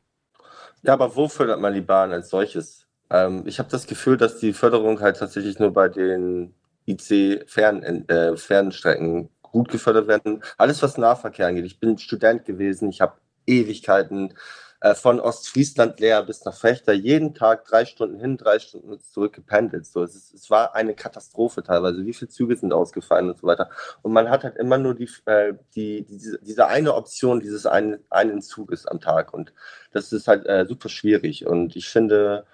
[0.83, 2.87] Ja, aber wo fördert man die Bahn als solches?
[3.11, 6.55] Ähm, ich habe das Gefühl, dass die Förderung halt tatsächlich nur bei den
[6.87, 10.43] IC-Fernstrecken äh, gut gefördert werden.
[10.59, 11.65] Alles, was Nahverkehr angeht.
[11.65, 13.15] Ich bin Student gewesen, ich habe
[13.47, 14.35] Ewigkeiten
[14.81, 19.33] äh, von Ostfriesland leer bis nach Fechter, jeden Tag drei Stunden hin, drei Stunden zurück
[19.33, 19.87] gependelt.
[19.87, 22.05] So, es, ist, es war eine Katastrophe teilweise.
[22.05, 23.71] Wie viele Züge sind ausgefallen und so weiter.
[24.03, 27.99] Und man hat halt immer nur die, äh, die, diese, diese eine Option dieses einen,
[28.11, 29.33] einen Zuges am Tag.
[29.33, 29.53] Und
[29.93, 31.47] das ist halt äh, super schwierig.
[31.47, 32.45] Und ich finde,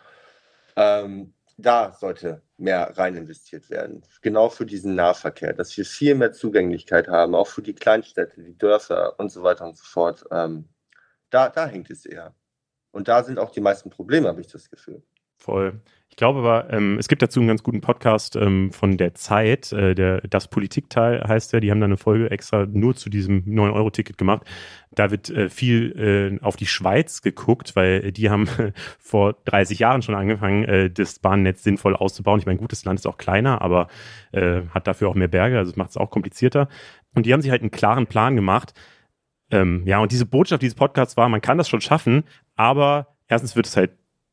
[0.76, 4.02] ähm, da sollte mehr rein investiert werden.
[4.22, 8.56] Genau für diesen Nahverkehr, dass wir viel mehr Zugänglichkeit haben, auch für die Kleinstädte, die
[8.56, 10.24] Dörfer und so weiter und so fort.
[10.30, 10.68] Ähm,
[11.30, 12.34] da, da hängt es eher.
[12.92, 15.02] Und da sind auch die meisten Probleme, habe ich das Gefühl.
[15.42, 15.80] Voll.
[16.08, 19.72] Ich glaube aber, ähm, es gibt dazu einen ganz guten Podcast ähm, von der Zeit,
[19.72, 23.44] äh, der Das Politikteil heißt der, die haben da eine Folge extra nur zu diesem
[23.46, 24.42] 9-Euro-Ticket gemacht.
[24.92, 28.46] Da wird äh, viel äh, auf die Schweiz geguckt, weil die haben
[29.00, 32.38] vor 30 Jahren schon angefangen, äh, das Bahnnetz sinnvoll auszubauen.
[32.38, 33.88] Ich meine, gutes Land ist auch kleiner, aber
[34.30, 36.68] äh, hat dafür auch mehr Berge, also macht es auch komplizierter.
[37.14, 38.74] Und die haben sich halt einen klaren Plan gemacht.
[39.50, 42.24] Ähm, ja, und diese Botschaft dieses Podcasts war, man kann das schon schaffen,
[42.54, 43.92] aber erstens wird es halt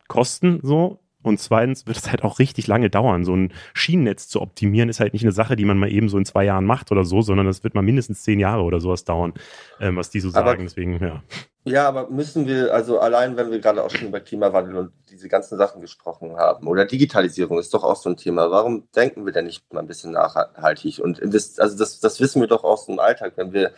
[0.09, 3.25] kosten so Und zweitens wird es halt auch richtig lange dauern.
[3.25, 6.17] So ein Schienennetz zu optimieren ist halt nicht eine Sache, die man mal eben so
[6.17, 9.03] in zwei Jahren macht oder so, sondern das wird mal mindestens zehn Jahre oder sowas
[9.03, 9.33] dauern,
[9.81, 10.47] ähm, was die so sagen.
[10.47, 11.21] Aber, Deswegen, ja.
[11.65, 15.27] Ja, aber müssen wir, also allein, wenn wir gerade auch schon über Klimawandel und diese
[15.27, 18.49] ganzen Sachen gesprochen haben, oder Digitalisierung ist doch auch so ein Thema.
[18.49, 20.99] Warum denken wir denn nicht mal ein bisschen nachhaltig?
[20.99, 23.33] Und das, also das, das wissen wir doch aus dem Alltag.
[23.35, 23.71] Wenn wir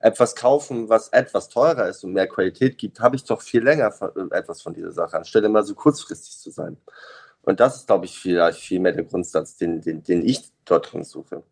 [0.00, 3.92] etwas kaufen, was etwas teurer ist und mehr Qualität gibt, habe ich doch viel länger
[4.00, 6.76] äh, etwas von dieser Sache, anstelle mal so kurzfristig zu sein.
[7.42, 10.92] Und das ist, glaube ich, vielleicht viel mehr der Grundsatz, den, den, den ich dort
[10.92, 11.42] drin suche.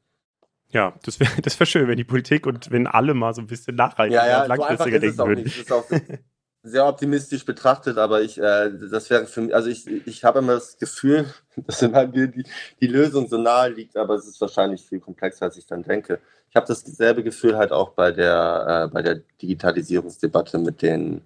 [0.69, 3.47] Ja, das wäre das wär schön, wenn die Politik und wenn alle mal so ein
[3.47, 5.45] bisschen nachhaltiger ja, ja, und langfristiger denken würden.
[5.45, 5.85] Das ist auch
[6.67, 10.55] sehr optimistisch betrachtet, aber ich, äh, das wäre für mich, also ich, ich habe immer
[10.55, 12.45] das Gefühl, dass immer die,
[12.81, 16.19] die Lösung so nahe liegt, aber es ist wahrscheinlich viel komplexer, als ich dann denke.
[16.51, 21.23] Ich habe dasselbe Gefühl halt auch bei der, äh, bei der Digitalisierungsdebatte mit den,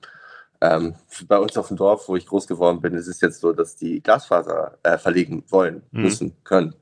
[0.60, 0.94] ähm,
[1.26, 3.76] bei uns auf dem Dorf, wo ich groß geworden bin, ist es jetzt so, dass
[3.76, 6.02] die Glasfaser äh, verlegen wollen, mhm.
[6.02, 6.74] müssen, können.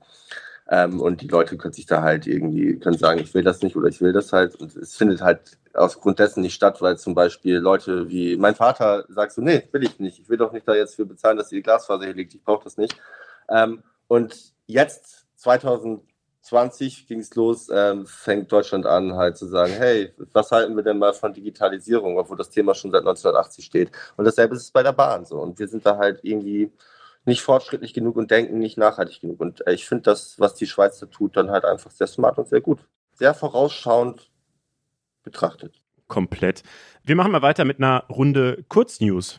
[0.70, 3.76] Ähm, und die Leute können sich da halt irgendwie, können sagen, ich will das nicht
[3.76, 4.56] oder ich will das halt.
[4.56, 9.04] Und es findet halt aufgrund dessen nicht statt, weil zum Beispiel Leute wie mein Vater
[9.08, 10.18] sagt so, nee, will ich nicht.
[10.18, 12.34] Ich will doch nicht da jetzt für bezahlen, dass die Glasfaser hier liegt.
[12.34, 12.96] Ich brauche das nicht.
[13.48, 20.12] Ähm, und jetzt, 2020 ging es los, ähm, fängt Deutschland an halt zu sagen, hey,
[20.32, 23.92] was halten wir denn mal von Digitalisierung, obwohl das Thema schon seit 1980 steht.
[24.16, 25.36] Und dasselbe ist es bei der Bahn so.
[25.36, 26.72] Und wir sind da halt irgendwie
[27.24, 29.40] nicht fortschrittlich genug und denken nicht nachhaltig genug.
[29.40, 32.38] Und äh, ich finde das, was die Schweiz da tut, dann halt einfach sehr smart
[32.38, 32.80] und sehr gut.
[33.14, 34.30] Sehr vorausschauend
[35.28, 35.80] betrachtet.
[36.06, 36.62] Komplett.
[37.04, 39.38] Wir machen mal weiter mit einer Runde Kurznews.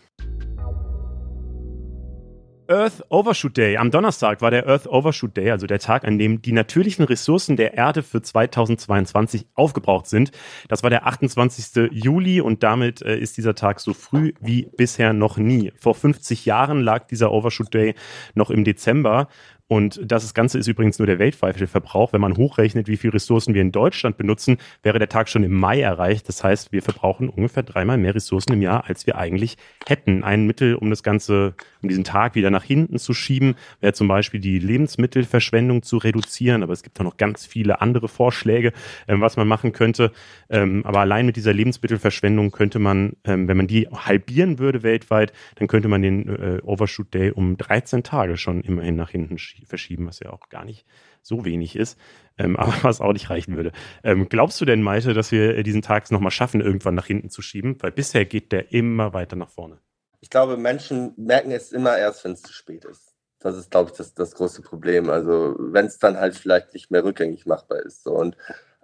[2.69, 3.77] Earth Overshoot Day.
[3.77, 7.57] Am Donnerstag war der Earth Overshoot Day, also der Tag, an dem die natürlichen Ressourcen
[7.57, 10.31] der Erde für 2022 aufgebraucht sind.
[10.67, 11.89] Das war der 28.
[11.91, 15.73] Juli und damit äh, ist dieser Tag so früh wie bisher noch nie.
[15.77, 17.95] Vor 50 Jahren lag dieser Overshoot Day
[18.35, 19.29] noch im Dezember
[19.69, 22.11] und das Ganze ist übrigens nur der weltweite Verbrauch.
[22.11, 25.53] Wenn man hochrechnet, wie viele Ressourcen wir in Deutschland benutzen, wäre der Tag schon im
[25.53, 26.27] Mai erreicht.
[26.27, 29.57] Das heißt, wir verbrauchen ungefähr dreimal mehr Ressourcen im Jahr, als wir eigentlich
[29.87, 30.23] hätten.
[30.23, 31.53] Ein Mittel, um das Ganze,
[31.83, 36.63] um diesen Tag wieder nach hinten zu schieben, wäre zum Beispiel die Lebensmittelverschwendung zu reduzieren.
[36.63, 38.73] Aber es gibt auch noch ganz viele andere Vorschläge,
[39.07, 40.11] ähm, was man machen könnte.
[40.49, 45.31] Ähm, aber allein mit dieser Lebensmittelverschwendung könnte man, ähm, wenn man die halbieren würde weltweit,
[45.57, 49.58] dann könnte man den äh, Overshoot Day um 13 Tage schon immerhin nach hinten schieben
[49.65, 50.85] verschieben, was ja auch gar nicht
[51.21, 51.99] so wenig ist,
[52.37, 53.71] ähm, aber was auch nicht reichen würde.
[54.03, 57.29] Ähm, glaubst du denn, Malte, dass wir äh, diesen Tag nochmal schaffen, irgendwann nach hinten
[57.29, 57.77] zu schieben?
[57.81, 59.79] Weil bisher geht der immer weiter nach vorne.
[60.21, 63.13] Ich glaube, Menschen merken es immer erst, wenn es zu spät ist.
[63.39, 65.09] Das ist, glaube ich, das, das große Problem.
[65.09, 68.03] Also wenn es dann halt vielleicht nicht mehr rückgängig machbar ist.
[68.03, 68.11] So.
[68.13, 68.35] Und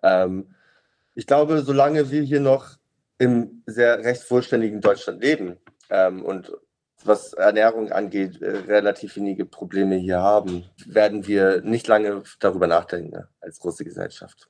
[0.01, 0.55] ähm,
[1.13, 2.77] ich glaube, solange wir hier noch
[3.17, 5.57] im sehr recht vollständigen Deutschland leben
[5.89, 6.51] ähm, und
[7.07, 13.25] was Ernährung angeht, äh, relativ wenige Probleme hier haben, werden wir nicht lange darüber nachdenken
[13.39, 14.49] als große Gesellschaft.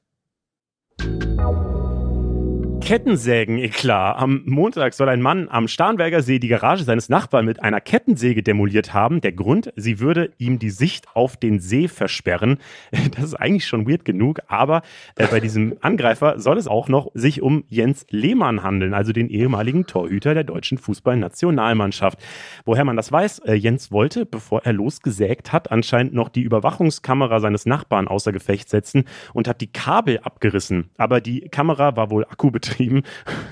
[2.86, 4.16] Kettensägen-Eklat.
[4.16, 8.44] Am Montag soll ein Mann am Starnberger See die Garage seines Nachbarn mit einer Kettensäge
[8.44, 9.22] demoliert haben.
[9.22, 12.60] Der Grund, sie würde ihm die Sicht auf den See versperren.
[13.16, 14.84] Das ist eigentlich schon weird genug, aber
[15.16, 19.30] äh, bei diesem Angreifer soll es auch noch sich um Jens Lehmann handeln, also den
[19.30, 22.20] ehemaligen Torhüter der deutschen Fußballnationalmannschaft.
[22.66, 27.40] Woher man das weiß, äh, Jens wollte, bevor er losgesägt hat, anscheinend noch die Überwachungskamera
[27.40, 30.92] seines Nachbarn außer Gefecht setzen und hat die Kabel abgerissen.
[30.98, 33.04] Aber die Kamera war wohl akkubetrieben geschrieben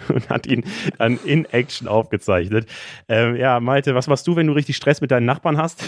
[0.10, 0.64] und hat ihn
[0.98, 2.68] dann in Action aufgezeichnet.
[3.08, 5.84] Ähm, ja, Malte, was machst du, wenn du richtig Stress mit deinen Nachbarn hast?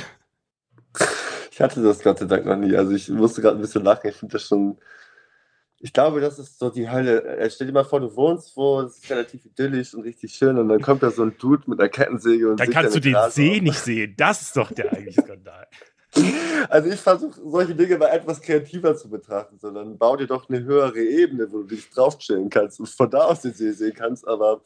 [1.52, 2.76] Ich hatte das Gott sei Dank noch nie.
[2.76, 4.10] Also ich musste gerade ein bisschen lachen.
[4.10, 4.78] Ich finde das schon.
[5.80, 7.24] Ich glaube, das ist so die Hölle.
[7.24, 10.58] Äh, stell dir mal vor, du wohnst wo, es ist relativ idyllisch und richtig schön
[10.58, 13.16] und dann kommt da so ein Dude mit einer Kettensäge und Dann kannst du den
[13.30, 13.62] See auf.
[13.62, 14.16] nicht sehen.
[14.18, 15.68] Das ist doch der eigentliche Skandal.
[16.70, 20.64] Also ich versuche solche Dinge mal etwas kreativer zu betrachten, sondern bau dir doch eine
[20.64, 24.28] höhere Ebene, wo du dich draufstellen kannst und von da aus den See sehen kannst.
[24.28, 24.62] Aber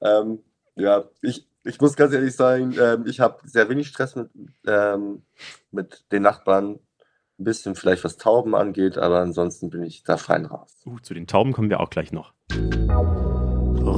[0.00, 0.40] ähm,
[0.74, 4.30] ja, ich, ich muss ganz ehrlich sagen, ähm, ich habe sehr wenig Stress mit,
[4.66, 5.22] ähm,
[5.70, 6.78] mit den Nachbarn.
[7.40, 10.74] Ein bisschen vielleicht was Tauben angeht, aber ansonsten bin ich da fein raus.
[10.84, 12.32] Uh, zu den Tauben kommen wir auch gleich noch.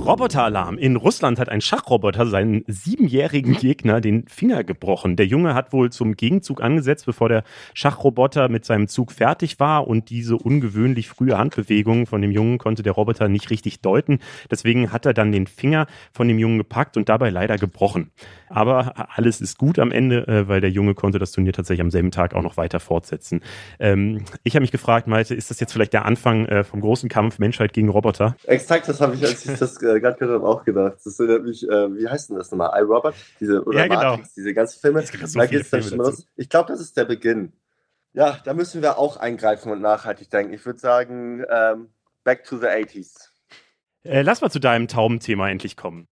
[0.07, 0.78] Roboteralarm.
[0.78, 5.16] In Russland hat ein Schachroboter seinen siebenjährigen Gegner den Finger gebrochen.
[5.16, 7.44] Der Junge hat wohl zum Gegenzug angesetzt, bevor der
[7.74, 12.82] Schachroboter mit seinem Zug fertig war und diese ungewöhnlich frühe Handbewegung von dem Jungen konnte
[12.82, 14.18] der Roboter nicht richtig deuten.
[14.51, 18.11] Deswegen hat er dann den Finger von dem Jungen gepackt und dabei leider gebrochen.
[18.48, 21.90] Aber alles ist gut am Ende, äh, weil der Junge konnte das Turnier tatsächlich am
[21.90, 23.42] selben Tag auch noch weiter fortsetzen.
[23.78, 27.09] Ähm, ich habe mich gefragt, Malte, ist das jetzt vielleicht der Anfang äh, vom großen
[27.09, 28.34] Kampf Menschheit gegen Roboter?
[28.44, 30.99] Exakt, das habe ich, als ich das äh, gerade auch gedacht.
[31.05, 32.80] Das erinnert mich, äh, wie heißt denn das nochmal?
[32.80, 33.14] iRobot?
[33.41, 34.11] Diese, oder Ja, genau.
[34.12, 35.03] Matrix, diese ganzen Filme.
[35.03, 36.26] So da geht's dann schon los.
[36.36, 37.53] Ich glaube, das ist der Beginn.
[38.12, 40.53] Ja, da müssen wir auch eingreifen und nachhaltig denken.
[40.53, 41.91] Ich würde sagen, ähm,
[42.24, 43.28] back to the 80s.
[44.03, 46.09] Äh, lass mal zu deinem Taubenthema endlich kommen.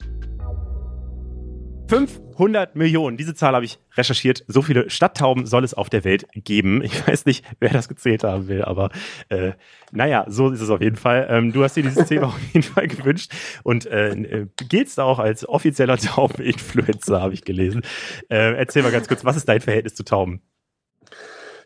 [1.88, 4.44] 500 Millionen, diese Zahl habe ich recherchiert.
[4.46, 6.82] So viele Stadttauben soll es auf der Welt geben.
[6.84, 8.90] Ich weiß nicht, wer das gezählt haben will, aber
[9.30, 9.52] äh,
[9.90, 11.26] naja, so ist es auf jeden Fall.
[11.30, 13.32] Ähm, du hast dir dieses Thema auf jeden Fall gewünscht
[13.62, 17.80] und äh, äh, giltst auch als offizieller Tauben-Influencer, habe ich gelesen.
[18.28, 20.42] Äh, erzähl mal ganz kurz, was ist dein Verhältnis zu Tauben?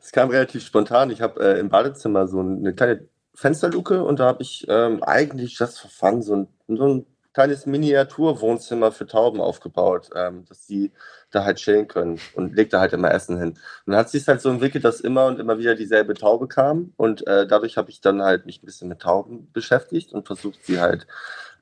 [0.01, 1.11] Es kam relativ spontan.
[1.11, 5.59] Ich habe äh, im Badezimmer so eine kleine Fensterluke und da habe ich ähm, eigentlich
[5.59, 10.93] for fun so ein, so ein kleines Miniaturwohnzimmer für Tauben aufgebaut, ähm, dass die
[11.31, 13.51] da halt chillen können und leg da halt immer Essen hin.
[13.51, 16.93] Und dann hat sich halt so entwickelt, dass immer und immer wieder dieselbe Taube kam
[16.97, 20.65] und äh, dadurch habe ich dann halt mich ein bisschen mit Tauben beschäftigt und versucht,
[20.65, 21.07] sie halt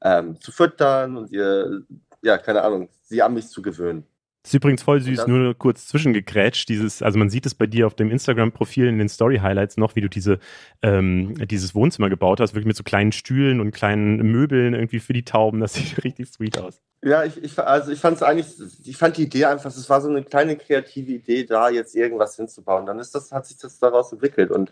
[0.03, 1.83] ähm, zu füttern und ihr,
[2.23, 4.07] ja, keine Ahnung, sie an mich zu gewöhnen.
[4.43, 6.69] Das ist übrigens voll süß, nur kurz zwischengegrätscht.
[6.71, 10.01] Dieses, also man sieht es bei dir auf dem Instagram-Profil in den Story-Highlights noch, wie
[10.01, 10.39] du diese,
[10.81, 15.13] ähm, dieses Wohnzimmer gebaut hast, wirklich mit so kleinen Stühlen und kleinen Möbeln irgendwie für
[15.13, 15.61] die Tauben.
[15.61, 16.81] Das sieht richtig sweet aus.
[17.03, 18.47] Ja, ich, ich, also ich fand es eigentlich,
[18.85, 22.37] ich fand die Idee einfach, es war so eine kleine kreative Idee, da jetzt irgendwas
[22.37, 22.85] hinzubauen.
[22.85, 24.51] Dann ist das, hat sich das daraus entwickelt.
[24.51, 24.71] Und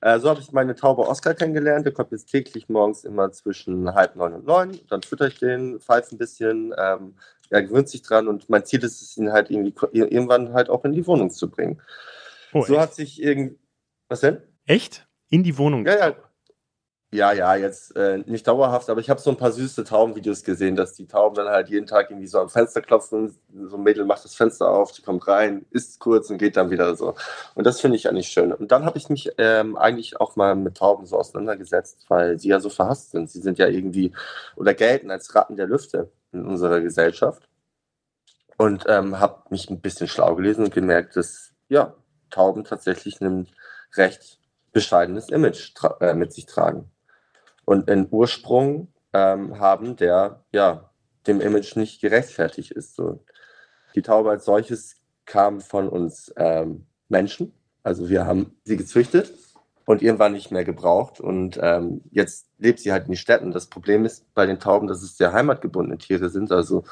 [0.00, 1.84] äh, so habe ich meine Taube Oscar kennengelernt.
[1.84, 4.78] Der kommt jetzt täglich morgens immer zwischen halb neun und neun.
[4.88, 7.14] Dann fütter ich den, pfeife ein bisschen, ähm,
[7.50, 10.84] er gewöhnt sich dran und mein Ziel ist es, ihn halt irgendwie irgendwann halt auch
[10.84, 11.80] in die Wohnung zu bringen.
[12.52, 12.82] Oh, so echt?
[12.82, 13.58] hat sich irgend.
[14.08, 14.42] Was denn?
[14.66, 15.06] echt?
[15.28, 15.84] In die Wohnung?
[15.86, 16.16] Ja, ja.
[17.12, 20.74] Ja, ja, jetzt äh, nicht dauerhaft, aber ich habe so ein paar süße Taubenvideos gesehen,
[20.74, 23.34] dass die Tauben dann halt jeden Tag irgendwie so am Fenster klopfen.
[23.70, 26.70] So ein Mädel macht das Fenster auf, die kommt rein, isst kurz und geht dann
[26.70, 27.14] wieder so.
[27.54, 28.52] Und das finde ich eigentlich schön.
[28.52, 32.48] Und dann habe ich mich ähm, eigentlich auch mal mit Tauben so auseinandergesetzt, weil sie
[32.48, 33.30] ja so verhasst sind.
[33.30, 34.12] Sie sind ja irgendwie
[34.56, 37.48] oder gelten als Ratten der Lüfte in unserer Gesellschaft.
[38.58, 41.94] Und ähm, habe mich ein bisschen schlau gelesen und gemerkt, dass ja,
[42.30, 43.48] Tauben tatsächlich ein
[43.94, 44.40] recht
[44.72, 46.90] bescheidenes Image äh, mit sich tragen
[47.64, 50.90] und einen Ursprung ähm, haben, der ja
[51.26, 52.94] dem Image nicht gerechtfertigt ist.
[52.94, 53.24] So.
[53.94, 57.52] Die Taube als solches kam von uns ähm, Menschen,
[57.82, 59.32] also wir haben sie gezüchtet
[59.86, 63.52] und irgendwann nicht mehr gebraucht und ähm, jetzt lebt sie halt in den Städten.
[63.52, 66.84] Das Problem ist bei den Tauben, dass es sehr heimatgebundene Tiere sind, also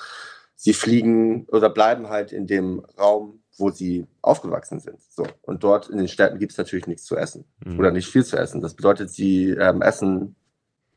[0.54, 5.00] sie fliegen oder bleiben halt in dem Raum, wo sie aufgewachsen sind.
[5.10, 5.26] So.
[5.42, 7.78] Und dort in den Städten gibt es natürlich nichts zu essen Mhm.
[7.78, 8.60] oder nicht viel zu essen.
[8.60, 10.36] Das bedeutet, sie ähm, essen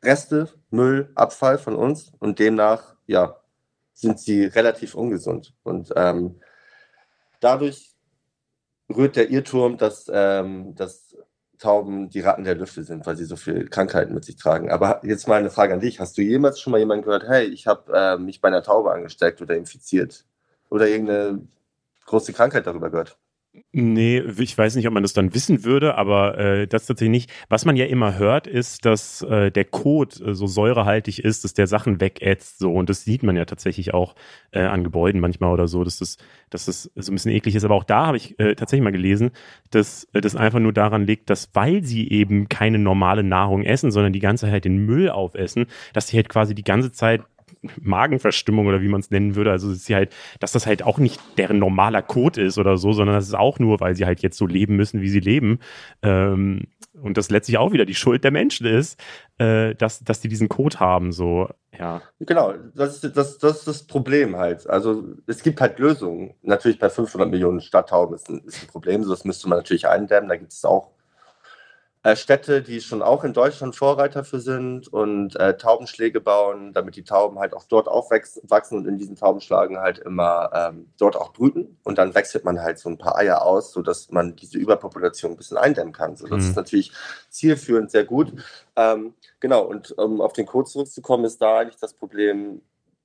[0.02, 3.40] Reste, Müll, Abfall von uns und demnach, ja,
[3.92, 5.54] sind sie relativ ungesund.
[5.64, 6.40] Und ähm,
[7.40, 7.96] dadurch
[8.88, 11.07] rührt der Irrtum, dass, ähm, dass
[11.58, 14.70] Tauben die Ratten der Lüfte sind, weil sie so viel Krankheiten mit sich tragen.
[14.70, 16.00] Aber jetzt mal eine Frage an dich.
[16.00, 18.92] Hast du jemals schon mal jemanden gehört, hey, ich habe äh, mich bei einer Taube
[18.92, 20.24] angesteckt oder infiziert?
[20.70, 21.46] Oder irgendeine
[22.06, 23.18] große Krankheit darüber gehört?
[23.72, 27.30] Nee, ich weiß nicht, ob man das dann wissen würde, aber äh, das tatsächlich nicht.
[27.48, 31.54] Was man ja immer hört, ist, dass äh, der Kot äh, so säurehaltig ist, dass
[31.54, 34.14] der Sachen wegätzt so und das sieht man ja tatsächlich auch
[34.52, 36.16] äh, an Gebäuden manchmal oder so, dass das,
[36.50, 37.64] dass das so ein bisschen eklig ist.
[37.64, 39.30] Aber auch da habe ich äh, tatsächlich mal gelesen,
[39.70, 43.90] dass äh, das einfach nur daran liegt, dass weil sie eben keine normale Nahrung essen,
[43.90, 47.22] sondern die ganze Zeit den Müll aufessen, dass sie halt quasi die ganze Zeit
[47.80, 49.50] Magenverstimmung oder wie man es nennen würde.
[49.50, 52.92] Also dass sie halt, dass das halt auch nicht deren normaler Code ist oder so,
[52.92, 55.58] sondern das ist auch nur, weil sie halt jetzt so leben müssen, wie sie leben.
[56.02, 56.62] Ähm,
[57.00, 59.00] und das letztlich auch wieder die Schuld der Menschen ist,
[59.38, 61.12] äh, dass, dass die diesen Code haben.
[61.12, 61.48] So,
[61.78, 62.02] ja.
[62.20, 64.68] Genau, das ist das, das ist das Problem halt.
[64.68, 66.34] Also es gibt halt Lösungen.
[66.42, 69.86] Natürlich bei 500 Millionen Stadttauben ist ein, ist ein Problem, so das müsste man natürlich
[69.86, 70.28] eindämmen.
[70.28, 70.90] Da gibt es auch
[72.16, 77.04] Städte, die schon auch in Deutschland Vorreiter für sind und äh, Taubenschläge bauen, damit die
[77.04, 81.78] Tauben halt auch dort aufwachsen und in diesen Taubenschlagen halt immer ähm, dort auch brüten.
[81.84, 85.36] Und dann wechselt man halt so ein paar Eier aus, sodass man diese Überpopulation ein
[85.36, 86.16] bisschen eindämmen kann.
[86.16, 86.50] So, das Mhm.
[86.50, 86.92] ist natürlich
[87.30, 88.32] zielführend sehr gut.
[88.76, 92.62] Ähm, genau, und um auf den Code zurückzukommen, ist da eigentlich das Problem,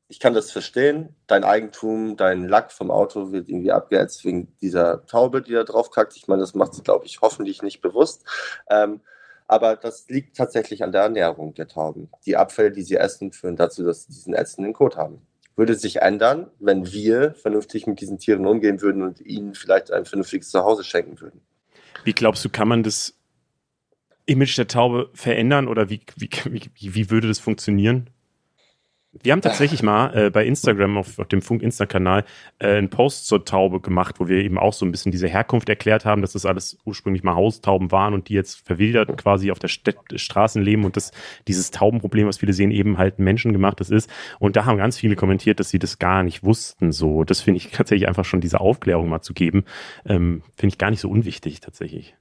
[0.08, 5.06] ich kann das verstehen, dein Eigentum, dein Lack vom Auto wird irgendwie abgeätzt wegen dieser
[5.06, 6.16] Taube, die da drauf kackt.
[6.16, 8.24] Ich meine, das macht sie, glaube ich, hoffentlich nicht bewusst.
[8.70, 9.02] Ähm,
[9.48, 12.10] aber das liegt tatsächlich an der Ernährung der Tauben.
[12.26, 15.22] Die Abfälle, die sie essen, führen dazu, dass sie diesen ätzenden Kot haben.
[15.56, 20.06] Würde sich ändern, wenn wir vernünftig mit diesen Tieren umgehen würden und ihnen vielleicht ein
[20.06, 21.42] vernünftiges Zuhause schenken würden.
[22.04, 23.14] Wie glaubst du, kann man das
[24.26, 28.10] Image der Taube verändern oder wie, wie, wie, wie würde das funktionieren?
[29.22, 32.26] Wir haben tatsächlich mal äh, bei Instagram auf, auf dem Funk-Insta-Kanal
[32.58, 35.70] äh, einen Post zur Taube gemacht, wo wir eben auch so ein bisschen diese Herkunft
[35.70, 39.60] erklärt haben, dass das alles ursprünglich mal Haustauben waren und die jetzt verwildert quasi auf
[39.60, 41.12] der Städt Straßen leben und dass
[41.48, 44.10] dieses Taubenproblem, was viele sehen, eben halt menschengemachtes ist.
[44.40, 46.92] Und da haben ganz viele kommentiert, dass sie das gar nicht wussten.
[46.92, 49.66] So, das finde ich tatsächlich einfach schon diese Aufklärung mal zu geben,
[50.06, 52.16] ähm, finde ich gar nicht so unwichtig tatsächlich.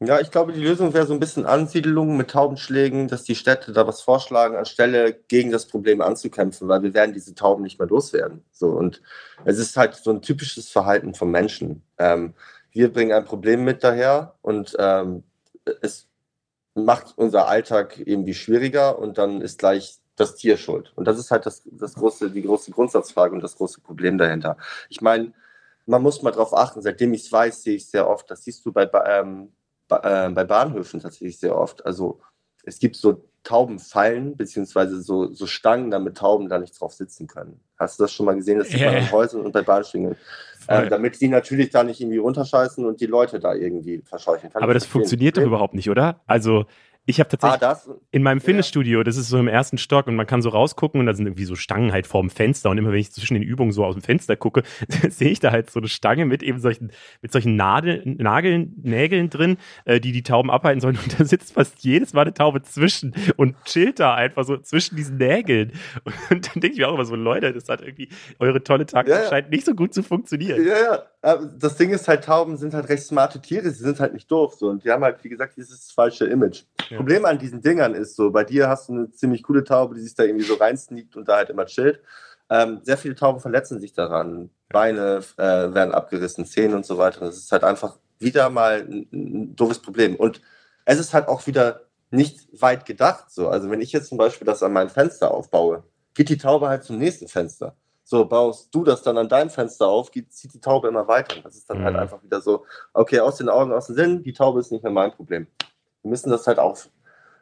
[0.00, 3.72] Ja, ich glaube, die Lösung wäre so ein bisschen Ansiedelung mit Taubenschlägen, dass die Städte
[3.72, 7.88] da was vorschlagen, anstelle gegen das Problem anzukämpfen, weil wir werden diese Tauben nicht mehr
[7.88, 8.44] loswerden.
[8.52, 9.02] So, und
[9.44, 11.82] es ist halt so ein typisches Verhalten von Menschen.
[11.98, 12.34] Ähm,
[12.70, 15.24] wir bringen ein Problem mit daher und ähm,
[15.82, 16.06] es
[16.74, 20.92] macht unser Alltag irgendwie schwieriger und dann ist gleich das Tier schuld.
[20.94, 24.58] Und das ist halt das, das große, die große Grundsatzfrage und das große Problem dahinter.
[24.88, 25.32] Ich meine,
[25.86, 28.64] man muss mal drauf achten, seitdem ich es weiß, sehe ich sehr oft, das siehst
[28.64, 29.52] du bei, ähm,
[29.90, 31.84] äh, bei Bahnhöfen tatsächlich sehr oft.
[31.84, 32.20] Also
[32.64, 37.60] es gibt so Taubenfallen, beziehungsweise so, so Stangen, damit Tauben da nicht drauf sitzen können.
[37.78, 38.58] Hast du das schon mal gesehen?
[38.58, 40.16] Das sieht man an Häusern und bei Bahnstingen.
[40.66, 44.50] Äh, damit die natürlich da nicht irgendwie runterscheißen und die Leute da irgendwie verscheuchen.
[44.52, 46.20] Aber das funktioniert doch überhaupt nicht, oder?
[46.26, 46.66] Also
[47.08, 47.80] ich habe tatsächlich ah,
[48.10, 51.06] in meinem Fitnessstudio, das ist so im ersten Stock und man kann so rausgucken und
[51.06, 53.72] da sind irgendwie so Stangen halt vorm Fenster und immer wenn ich zwischen den Übungen
[53.72, 54.62] so aus dem Fenster gucke,
[55.08, 56.92] sehe ich da halt so eine Stange mit eben solchen
[57.22, 59.56] mit solchen Nadel, Nageln, Nägeln drin,
[59.86, 63.14] äh, die die Tauben abhalten sollen und da sitzt fast jedes Mal eine Taube zwischen
[63.36, 65.72] und chillt da einfach so zwischen diesen Nägeln
[66.30, 69.14] und, dann denke ich mir auch immer so Leute, das hat irgendwie eure tolle Taktik
[69.14, 69.28] ja, ja.
[69.30, 70.62] scheint nicht so gut zu funktionieren.
[70.62, 71.02] Ja, ja.
[71.20, 74.54] Das Ding ist halt, Tauben sind halt recht smarte Tiere, sie sind halt nicht doof
[74.54, 76.62] so und die haben halt wie gesagt dieses falsche Image.
[76.90, 76.96] Ja.
[76.96, 80.00] Problem an diesen Dingern ist so, bei dir hast du eine ziemlich coole Taube, die
[80.00, 82.00] sich da irgendwie so reinsneakt und da halt immer chillt.
[82.50, 84.50] Ähm, sehr viele Tauben verletzen sich daran.
[84.68, 85.42] Beine äh,
[85.74, 87.20] werden abgerissen, Zähne und so weiter.
[87.20, 90.14] Das ist halt einfach wieder mal ein, ein doofes Problem.
[90.16, 90.40] Und
[90.84, 93.30] es ist halt auch wieder nicht weit gedacht.
[93.30, 93.48] So.
[93.48, 96.84] Also wenn ich jetzt zum Beispiel das an meinem Fenster aufbaue, geht die Taube halt
[96.84, 97.76] zum nächsten Fenster.
[98.08, 101.36] So, baust du das dann an deinem Fenster auf, geht, zieht die Taube immer weiter.
[101.36, 101.98] Und das ist dann halt mhm.
[101.98, 104.82] halt einfach wieder so, okay, aus den Augen, aus dem Sinn, die Taube ist nicht
[104.82, 105.46] mehr mein Problem.
[106.02, 106.78] Wir müssen das halt auch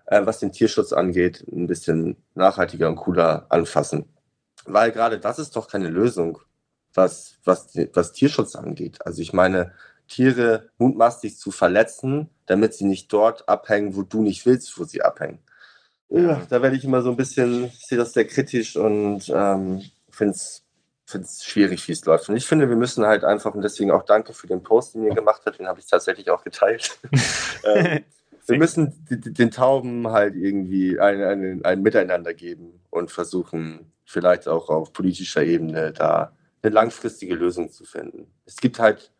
[0.06, 4.06] äh, was den Tierschutz angeht, ein bisschen nachhaltiger und cooler anfassen.
[4.64, 6.40] Weil gerade das ist doch keine Lösung,
[6.94, 9.04] was, was, was Tierschutz angeht.
[9.06, 9.72] Also ich meine,
[10.08, 15.02] Tiere mutmaßlich zu verletzen, damit sie nicht dort abhängen, wo du nicht willst, wo sie
[15.02, 15.38] abhängen.
[16.08, 19.82] Ja, da werde ich immer so ein bisschen, ich sehe das sehr kritisch und ähm,
[20.16, 20.66] finde es
[21.06, 22.28] finde es schwierig, wie es läuft.
[22.28, 25.04] Und ich finde, wir müssen halt einfach, und deswegen auch danke für den Post, den
[25.04, 26.98] ihr gemacht habt, den habe ich tatsächlich auch geteilt.
[27.64, 28.04] ähm,
[28.46, 34.68] wir müssen den Tauben halt irgendwie ein, ein, ein Miteinander geben und versuchen, vielleicht auch
[34.68, 38.26] auf politischer Ebene da eine langfristige Lösung zu finden.
[38.44, 39.12] Es gibt halt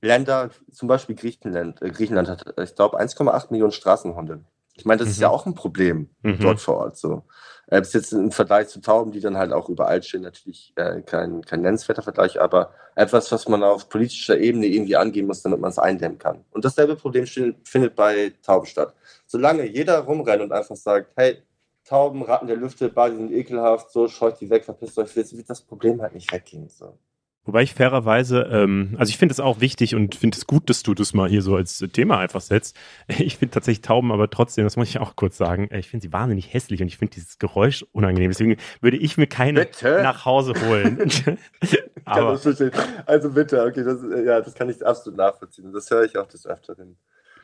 [0.00, 4.44] Länder, zum Beispiel Griechenland, äh, Griechenland hat, ich glaube, 1,8 Millionen Straßenhunde.
[4.74, 5.12] Ich meine, das mhm.
[5.12, 6.38] ist ja auch ein Problem mhm.
[6.38, 7.24] dort vor Ort so.
[7.68, 11.02] Äh, bis jetzt im Vergleich zu Tauben, die dann halt auch überall stehen, natürlich äh,
[11.02, 15.60] kein, kein nennenswerter Vergleich, aber etwas, was man auf politischer Ebene irgendwie angehen muss, damit
[15.60, 16.44] man es eindämmen kann.
[16.52, 18.94] Und dasselbe Problem findet bei Tauben statt.
[19.26, 21.42] Solange jeder rumrennt und einfach sagt, hey,
[21.84, 25.62] Tauben, Ratten der Lüfte, Bade sind ekelhaft, so scheut die weg, verpisst euch, wird das
[25.62, 26.68] Problem halt nicht weggehen.
[26.68, 26.98] So.
[27.46, 30.82] Wobei ich fairerweise, ähm, also ich finde es auch wichtig und finde es gut, dass
[30.82, 32.76] du das mal hier so als Thema einfach setzt.
[33.26, 36.12] Ich finde tatsächlich Tauben, aber trotzdem, das muss ich auch kurz sagen, ich finde sie
[36.12, 38.30] wahnsinnig hässlich und ich finde dieses Geräusch unangenehm.
[38.30, 40.02] Deswegen würde ich mir keine bitte?
[40.02, 40.98] nach Hause holen.
[42.04, 42.38] aber,
[43.06, 45.72] also bitte, okay, das, ja, das kann ich absolut nachvollziehen.
[45.72, 46.96] Das höre ich auch des Öfteren.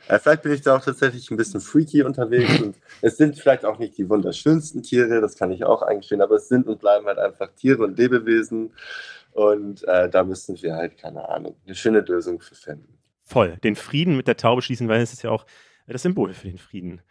[0.08, 3.64] Äh, vielleicht bin ich da auch tatsächlich ein bisschen freaky unterwegs und es sind vielleicht
[3.64, 7.06] auch nicht die wunderschönsten Tiere, das kann ich auch eingestehen, aber es sind und bleiben
[7.06, 8.72] halt einfach Tiere und Lebewesen
[9.32, 12.98] und äh, da müssen wir halt, keine Ahnung, eine schöne Lösung für finden.
[13.24, 13.56] Voll.
[13.58, 15.46] Den Frieden mit der Taube schließen, weil es ist ja auch
[15.86, 17.02] das Symbol für den Frieden.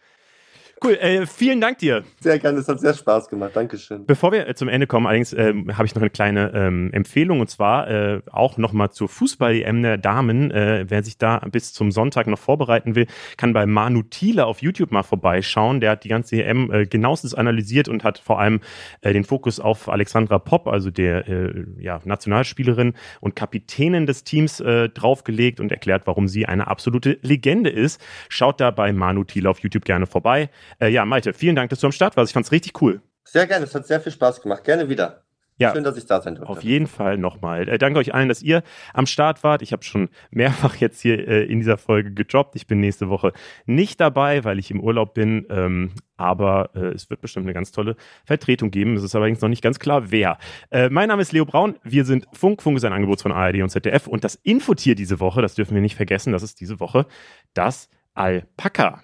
[0.84, 2.04] Cool, äh, vielen Dank dir.
[2.22, 3.52] Sehr gerne, es hat sehr Spaß gemacht.
[3.54, 4.08] Dankeschön.
[4.08, 7.40] Bevor wir äh, zum Ende kommen, allerdings äh, habe ich noch eine kleine ähm, Empfehlung
[7.40, 10.50] und zwar äh, auch nochmal zur Fußball-EM der Damen.
[10.50, 13.06] Äh, wer sich da bis zum Sonntag noch vorbereiten will,
[13.38, 15.82] kann bei Manu Thiele auf YouTube mal vorbeischauen.
[15.82, 18.60] Der hat die ganze EM äh, genauestens analysiert und hat vor allem
[19.02, 24.60] äh, den Fokus auf Alexandra Popp, also der äh, ja, Nationalspielerin und Kapitänin des Teams,
[24.60, 28.02] äh, draufgelegt und erklärt, warum sie eine absolute Legende ist.
[28.30, 30.50] Schaut da bei Manu Thiele auf YouTube gerne vorbei.
[30.80, 32.30] Äh, ja, Malte, vielen Dank, dass du am Start warst.
[32.30, 33.02] Ich fand es richtig cool.
[33.24, 34.64] Sehr gerne, es hat sehr viel Spaß gemacht.
[34.64, 35.24] Gerne wieder.
[35.62, 36.52] Ja, Schön, dass ich da sein durfte.
[36.52, 37.70] Auf jeden Fall nochmal.
[37.70, 38.64] Äh, danke euch allen, dass ihr
[38.96, 39.62] am Start wart.
[39.62, 42.56] Ich habe schon mehrfach jetzt hier äh, in dieser Folge gedroppt.
[42.56, 43.32] Ich bin nächste Woche
[43.68, 45.46] nicht dabei, weil ich im Urlaub bin.
[45.52, 47.96] Ähm, aber äh, es wird bestimmt eine ganz tolle
[48.26, 48.96] Vertretung geben.
[48.96, 50.40] Es ist allerdings noch nicht ganz klar, wer.
[50.72, 51.76] Äh, mein Name ist Leo Braun.
[51.84, 52.64] Wir sind Funk.
[52.64, 54.08] Funk ist ein Angebot von ARD und ZDF.
[54.08, 57.06] Und das Infotier diese Woche, das dürfen wir nicht vergessen, das ist diese Woche
[57.54, 59.04] das Alpaka.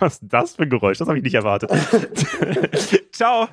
[0.00, 0.98] Was ist das für ein Geräusch?
[0.98, 1.70] Das habe ich nicht erwartet.
[3.12, 3.48] Ciao.